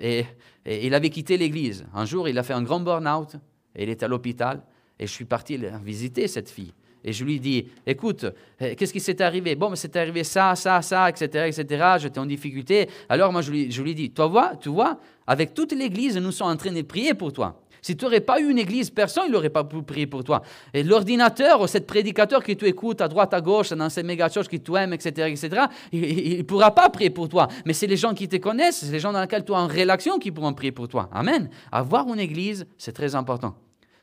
[0.00, 0.24] Et,
[0.66, 1.86] et il avait quitté l'Église.
[1.94, 3.36] Un jour, il a fait un grand burn-out,
[3.76, 4.62] et il est à l'hôpital.
[5.00, 6.72] Et je suis parti visiter cette fille.
[7.02, 8.26] Et je lui dis, écoute,
[8.60, 9.54] eh, qu'est-ce qui s'est arrivé?
[9.54, 11.84] Bon, c'est arrivé ça, ça, ça, etc., etc.
[11.98, 12.88] J'étais en difficulté.
[13.08, 16.56] Alors moi, je lui, dis, tu vois, tu vois, avec toute l'Église, nous sommes en
[16.56, 17.58] train de prier pour toi.
[17.80, 20.42] Si tu n'aurais pas eu une église, personne n'aurait pas pu prier pour toi.
[20.74, 24.28] Et l'ordinateur ou cette prédicateur que tu écoutes à droite, à gauche, dans ces méga
[24.28, 27.48] churches qui t'aiment, etc., etc., il ne pourra pas prier pour toi.
[27.64, 29.66] Mais c'est les gens qui te connaissent, c'est les gens dans lesquels tu es en
[29.66, 31.08] relation qui pourront prier pour toi.
[31.10, 31.48] Amen.
[31.72, 33.54] Avoir une église, c'est très important.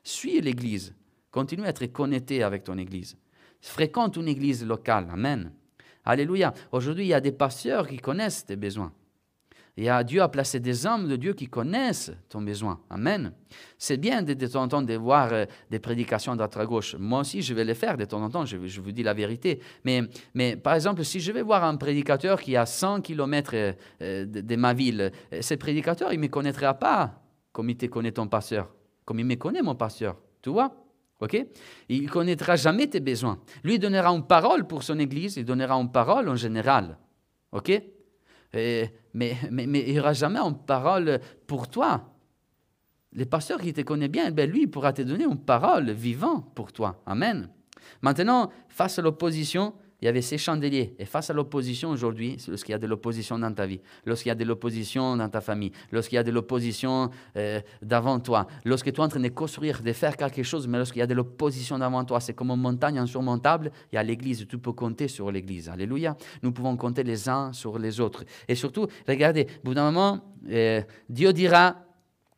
[0.08, 0.96] Suis l'église.
[1.32, 3.18] Continue à être connecté avec ton église.
[3.60, 5.10] Fréquente une église locale.
[5.12, 5.52] Amen.
[6.06, 6.54] Alléluia.
[6.72, 8.94] Aujourd'hui, il y a des pasteurs qui connaissent tes besoins.
[9.76, 12.80] Et Dieu a placé des hommes de Dieu qui connaissent ton besoin.
[12.90, 13.34] Amen.
[13.78, 16.96] C'est bien de, temps en temps de voir euh, des prédications droite à gauche.
[16.98, 19.60] Moi aussi, je vais les faire de temps en temps, je, vous dis la vérité.
[19.84, 23.52] Mais, mais, par exemple, si je vais voir un prédicateur qui est à 100 km
[23.54, 27.88] euh, euh, de, ma ville, ce prédicateur, il ne me connaîtra pas comme il te
[27.88, 28.72] connaît ton pasteur,
[29.08, 30.18] comme il me connaît mon pasteur.
[30.42, 30.70] Tu vois
[31.22, 31.48] OK?
[31.90, 33.40] Il ne connaîtra jamais tes besoins.
[33.64, 36.98] Lui donnera une parole pour son église, il donnera une parole en général.
[37.54, 37.72] OK?
[38.54, 42.14] Mais, mais, il n'y aura jamais une parole pour toi.
[43.14, 46.72] Les pasteurs qui te connaissent bien, ben lui, pourra te donner une parole vivante pour
[46.74, 47.02] toi.
[47.06, 47.50] Amen.
[48.02, 50.96] Maintenant, face à l'opposition, il y avait ces chandeliers.
[51.00, 54.32] Et face à l'opposition aujourd'hui, lorsqu'il y a de l'opposition dans ta vie, lorsqu'il y
[54.32, 58.92] a de l'opposition dans ta famille, lorsqu'il y a de l'opposition euh, devant toi, lorsque
[58.92, 61.16] tu es en train de construire, de faire quelque chose, mais lorsqu'il y a de
[61.16, 65.08] l'opposition devant toi, c'est comme une montagne insurmontable, il y a l'Église, tu peux compter
[65.08, 65.70] sur l'Église.
[65.70, 66.16] Alléluia.
[66.44, 68.24] Nous pouvons compter les uns sur les autres.
[68.48, 71.78] Et surtout, regardez, au bout d'un moment, euh, Dieu dira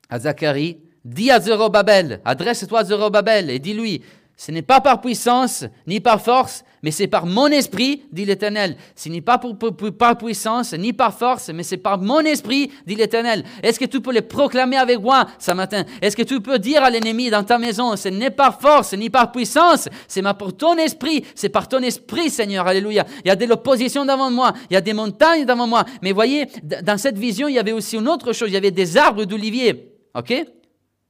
[0.10, 4.02] à Zacharie, dis à Zerobabel, adresse-toi à Zerobabel et dis-lui,
[4.39, 8.78] ce n'est pas par puissance ni par force, mais c'est par mon esprit, dit l'Éternel.
[8.95, 13.43] Ce n'est pas par puissance ni par force, mais c'est par mon esprit, dit l'Éternel.
[13.62, 15.84] Est-ce que tu peux le proclamer avec moi ce matin?
[16.02, 19.10] Est-ce que tu peux dire à l'ennemi dans ta maison, ce n'est pas force ni
[19.10, 23.06] par puissance, c'est pour ton esprit, c'est par ton esprit, Seigneur, alléluia.
[23.25, 25.84] Il y a de l'opposition devant moi, il y a des montagnes devant moi.
[26.02, 28.71] Mais voyez, dans cette vision, il y avait aussi une autre chose, il y avait
[28.71, 29.97] des arbres d'olivier.
[30.15, 30.34] OK?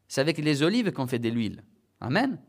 [0.08, 1.62] C'est avec les olives qu'on fait de l'huile.
[2.02, 2.40] Amen.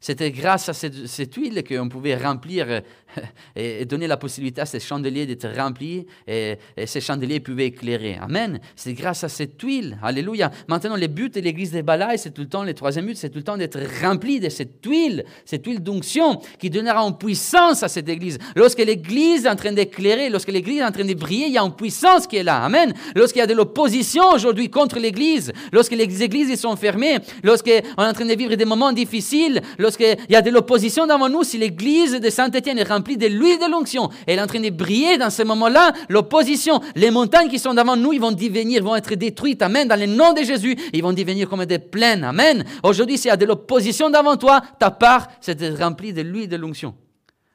[0.00, 2.80] C'était grâce à cette, huile qu'on pouvait remplir euh,
[3.56, 6.56] et, donner la possibilité à ces chandeliers d'être remplis et,
[6.86, 8.16] ces chandeliers pouvaient éclairer.
[8.20, 8.60] Amen.
[8.76, 9.98] C'est grâce à cette huile.
[10.02, 10.52] Alléluia.
[10.68, 13.30] Maintenant, le but de l'église des Balaïs, c'est tout le temps, le troisième but, c'est
[13.30, 17.82] tout le temps d'être rempli de cette huile, cette huile d'onction qui donnera en puissance
[17.82, 18.38] à cette église.
[18.54, 21.58] Lorsque l'église est en train d'éclairer, lorsque l'église est en train de briller, il y
[21.58, 22.62] a une puissance qui est là.
[22.64, 22.94] Amen.
[23.16, 27.84] Lorsqu'il y a de l'opposition aujourd'hui contre l'église, lorsque les églises sont fermées, lorsqu'on est
[27.96, 31.56] en train de vivre des moments difficiles, lorsqu'il y a de l'opposition devant nous, si
[31.56, 35.16] l'église de Saint-Étienne est remplie de l'huile de l'onction, elle est en train de briller
[35.16, 39.14] dans ce moment-là, l'opposition, les montagnes qui sont devant nous, ils vont devenir, vont être
[39.14, 42.64] détruites, amen, dans le nom de Jésus, ils vont devenir comme des plaines, amen.
[42.82, 46.48] Aujourd'hui, s'il y a de l'opposition devant toi, ta part, c'est d'être rempli de l'huile
[46.48, 46.94] de l'onction.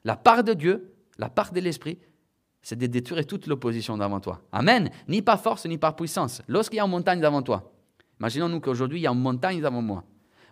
[0.03, 1.99] La part de Dieu, la part de l'Esprit,
[2.63, 4.41] c'est de détruire toute l'opposition devant toi.
[4.51, 4.89] Amen.
[5.07, 6.41] Ni par force, ni par puissance.
[6.47, 7.71] Lorsqu'il y a une montagne devant toi,
[8.19, 10.03] imaginons-nous qu'aujourd'hui, il y a une montagne devant moi.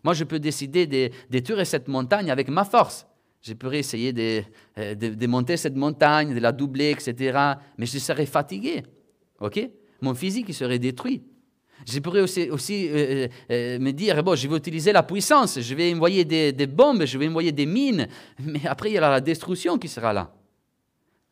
[0.04, 3.06] Moi, je peux décider de détruire cette montagne avec ma force.
[3.42, 4.14] Je pourrais essayer
[4.78, 7.56] euh, de, de, monter cette montagne, de la doubler, etc.
[7.78, 8.84] Mais je serais fatigué.
[9.40, 9.60] OK?
[10.02, 11.24] Mon physique serait détruit.
[11.88, 15.94] Je pourrais aussi, euh, euh, me dire, bon, je vais utiliser la puissance, je vais
[15.94, 18.08] envoyer des, des, bombes, je vais envoyer des mines,
[18.40, 20.32] mais après, il y aura la destruction qui sera là.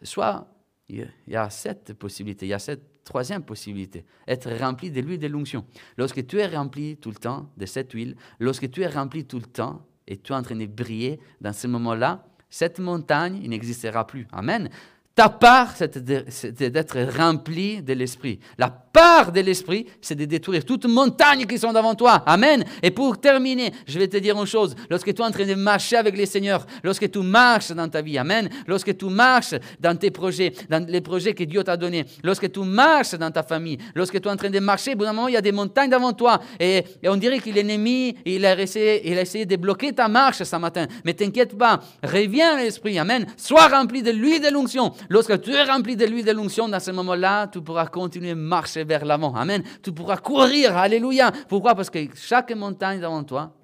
[0.01, 0.47] Soit,
[0.88, 5.19] il y a cette possibilité, il y a cette Troisième possibilité, être rempli de l'huile
[5.19, 5.65] de l'onction.
[5.97, 9.39] Lorsque tu es rempli tout le temps de cette huile, lorsque tu es rempli tout
[9.39, 14.05] le temps et tu es en train de briller dans ce moment-là, cette montagne n'existera
[14.05, 14.27] plus.
[14.31, 14.69] Amen.
[15.15, 18.39] Ta part, c'est d'être rempli de l'Esprit.
[18.57, 22.21] La part de l'Esprit, c'est de détruire toutes montagnes qui sont devant toi.
[22.25, 22.65] Amen.
[22.83, 24.75] Et pour terminer, je vais te dire une chose.
[24.89, 28.01] Lorsque tu es en train de marcher avec les Seigneurs, lorsque tu marches dans ta
[28.01, 28.49] vie, Amen.
[28.67, 32.59] Lorsque tu marches dans tes projets, dans les projets que Dieu t'a donnés, lorsque tu
[32.59, 35.38] marches dans ta famille, lorsque tu es en train de marcher, bon moment, il y
[35.38, 36.39] a des montagnes devant toi.
[36.59, 40.43] Et, on dirait que l'ennemi, il a, essayé, il a essayé de bloquer ta marche
[40.43, 40.88] ce matin.
[41.05, 42.99] Mais t'inquiète pas, reviens à l'Esprit.
[42.99, 43.25] Amen.
[43.38, 44.91] Sois rempli de l'huile de l'onction.
[45.07, 48.35] Lorsque tu es rempli de l'huile de l'onction, dans ce moment-là, tu pourras continuer à
[48.35, 49.34] marcher vers l'avant.
[49.36, 49.63] Amen.
[49.82, 50.75] Tu pourras courir.
[50.75, 51.32] Alléluia.
[51.47, 51.75] Pourquoi?
[51.75, 53.56] Parce que chaque montagne devant toi,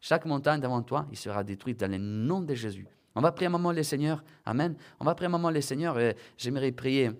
[0.00, 2.86] chaque montagne devant toi, il sera détruite dans le nom de Jésus.
[3.14, 4.22] On va prier un moment les seigneurs.
[4.46, 4.76] Amen.
[5.00, 5.98] On va prier un moment les seigneurs.
[5.98, 7.10] Et j'aimerais prier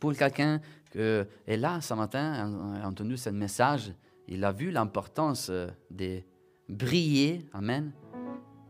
[0.00, 2.50] pour quelqu'un qui est là ce matin,
[2.82, 3.92] a entendu ce message.
[4.28, 5.50] Il a vu l'importance
[5.90, 6.22] de
[6.68, 7.44] briller.
[7.52, 7.92] Amen.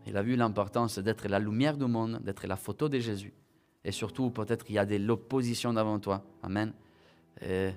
[0.06, 3.32] Il a vu l'importance d'être la lumière du monde, d'être la photo de Jésus.
[3.84, 6.24] Et surtout, peut-être qu'il y a de l'opposition devant toi.
[6.42, 6.72] Amen.
[7.40, 7.70] Et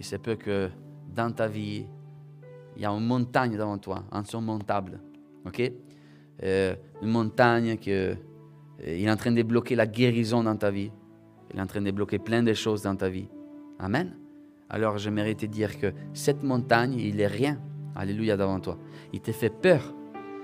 [0.00, 0.70] il se peut que
[1.14, 1.84] dans ta vie,
[2.74, 4.98] il y a une montagne devant toi, insurmontable.
[5.46, 5.60] OK?
[6.42, 8.14] Euh, Une montagne qui euh,
[8.82, 10.90] est en train de bloquer la guérison dans ta vie.
[11.52, 13.28] Il est en train de bloquer plein de choses dans ta vie.
[13.78, 14.16] Amen?
[14.70, 17.60] Alors j'aimerais te dire que cette montagne, il est rien.
[17.94, 18.78] Alléluia devant toi.
[19.12, 19.94] Il te fait peur.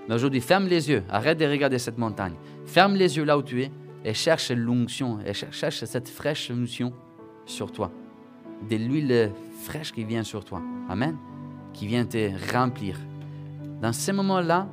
[0.07, 1.02] Mais aujourd'hui, ferme les yeux.
[1.09, 2.34] Arrête de regarder cette montagne.
[2.66, 3.70] Ferme les yeux là où tu es
[4.04, 5.18] et cherche l'onction.
[5.24, 6.92] Et cherche cette fraîche onction
[7.46, 7.90] sur toi.
[8.68, 9.32] De l'huile
[9.62, 10.62] fraîche qui vient sur toi.
[10.88, 11.16] Amen.
[11.72, 12.98] Qui vient te remplir.
[13.80, 14.66] Dans ces moments-là,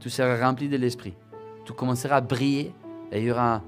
[0.00, 1.14] tu seras rempli de l'Esprit.
[1.64, 2.72] Tu commenceras à briller
[3.10, 3.62] et il y aura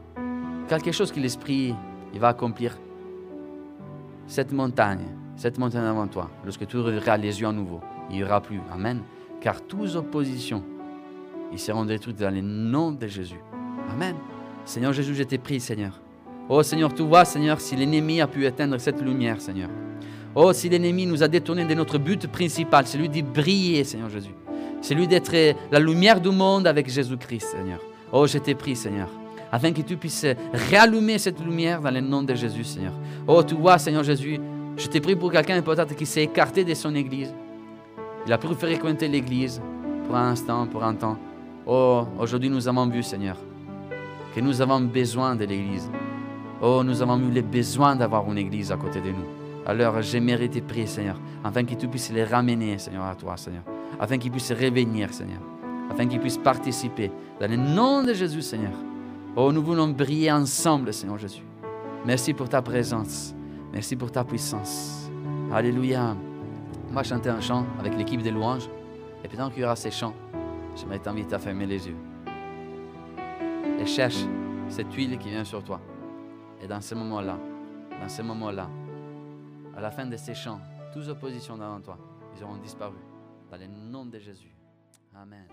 [0.69, 1.75] quelque chose que l'Esprit
[2.19, 2.77] va accomplir.
[4.27, 7.81] Cette montagne, cette montagne avant toi, lorsque tu ouvriras les yeux à nouveau,
[8.11, 8.61] il n'y aura plus.
[8.73, 9.03] Amen.
[9.41, 10.63] Car toutes oppositions,
[11.53, 13.41] ils seront détruites dans le nom de Jésus.
[13.91, 14.17] Amen.
[14.65, 16.01] Seigneur Jésus, je t'ai pris, Seigneur.
[16.49, 19.69] Oh Seigneur, tu vois, Seigneur, si l'ennemi a pu éteindre cette lumière, Seigneur.
[20.35, 24.35] Oh, si l'ennemi nous a détourné de notre but principal, celui de briller, Seigneur Jésus.
[24.81, 25.33] Celui d'être
[25.73, 27.81] la lumière du monde avec Jésus-Christ, Seigneur.
[28.13, 29.09] Oh, je t'ai pris, Seigneur,
[29.51, 32.93] afin que tu puisses réallumer cette lumière dans le nom de Jésus, Seigneur.
[33.27, 34.39] Oh, tu vois, Seigneur Jésus,
[34.77, 37.35] je t'ai pris pour quelqu'un peut-être qui s'est écarté de son église.
[38.27, 39.61] Il a préféré fréquenter l'église
[40.07, 41.17] pour un instant, pour un temps.
[41.67, 43.37] Oh, aujourd'hui nous avons vu, Seigneur,
[44.35, 45.91] que nous avons besoin de l'église.
[46.63, 49.27] Oh, nous avons eu le besoin d'avoir une église à côté de nous.
[49.67, 53.63] Alors, j'ai mérité prier, Seigneur, afin que tu puisses les ramener, Seigneur, à toi, Seigneur.
[54.01, 55.41] Afin qu'ils puissent revenir, Seigneur.
[55.91, 57.11] Afin qu'ils puissent participer.
[57.41, 58.73] Dans le nom de Jésus, Seigneur.
[59.35, 61.43] Oh, nous voulons briller ensemble, Seigneur Jésus.
[62.07, 63.35] Merci pour ta présence.
[63.73, 65.11] Merci pour ta puissance.
[65.53, 66.17] Alléluia.
[66.91, 68.69] On va chanter un chant avec l'équipe des louanges.
[69.23, 70.15] Et pendant qu'il y aura ces chants,
[70.75, 71.97] j'aimerais t'inviter à fermer les yeux.
[73.79, 74.25] Et cherche
[74.69, 75.81] cette huile qui vient sur toi.
[76.61, 77.39] Et dans ce moment-là,
[78.01, 78.69] dans ce moment-là,
[79.77, 80.61] à la fin de ces chants,
[80.93, 81.99] toutes oppositions devant toi,
[82.37, 82.97] ils auront disparu.
[83.51, 84.55] Dans le nom de Jésus.
[85.15, 85.47] Amen.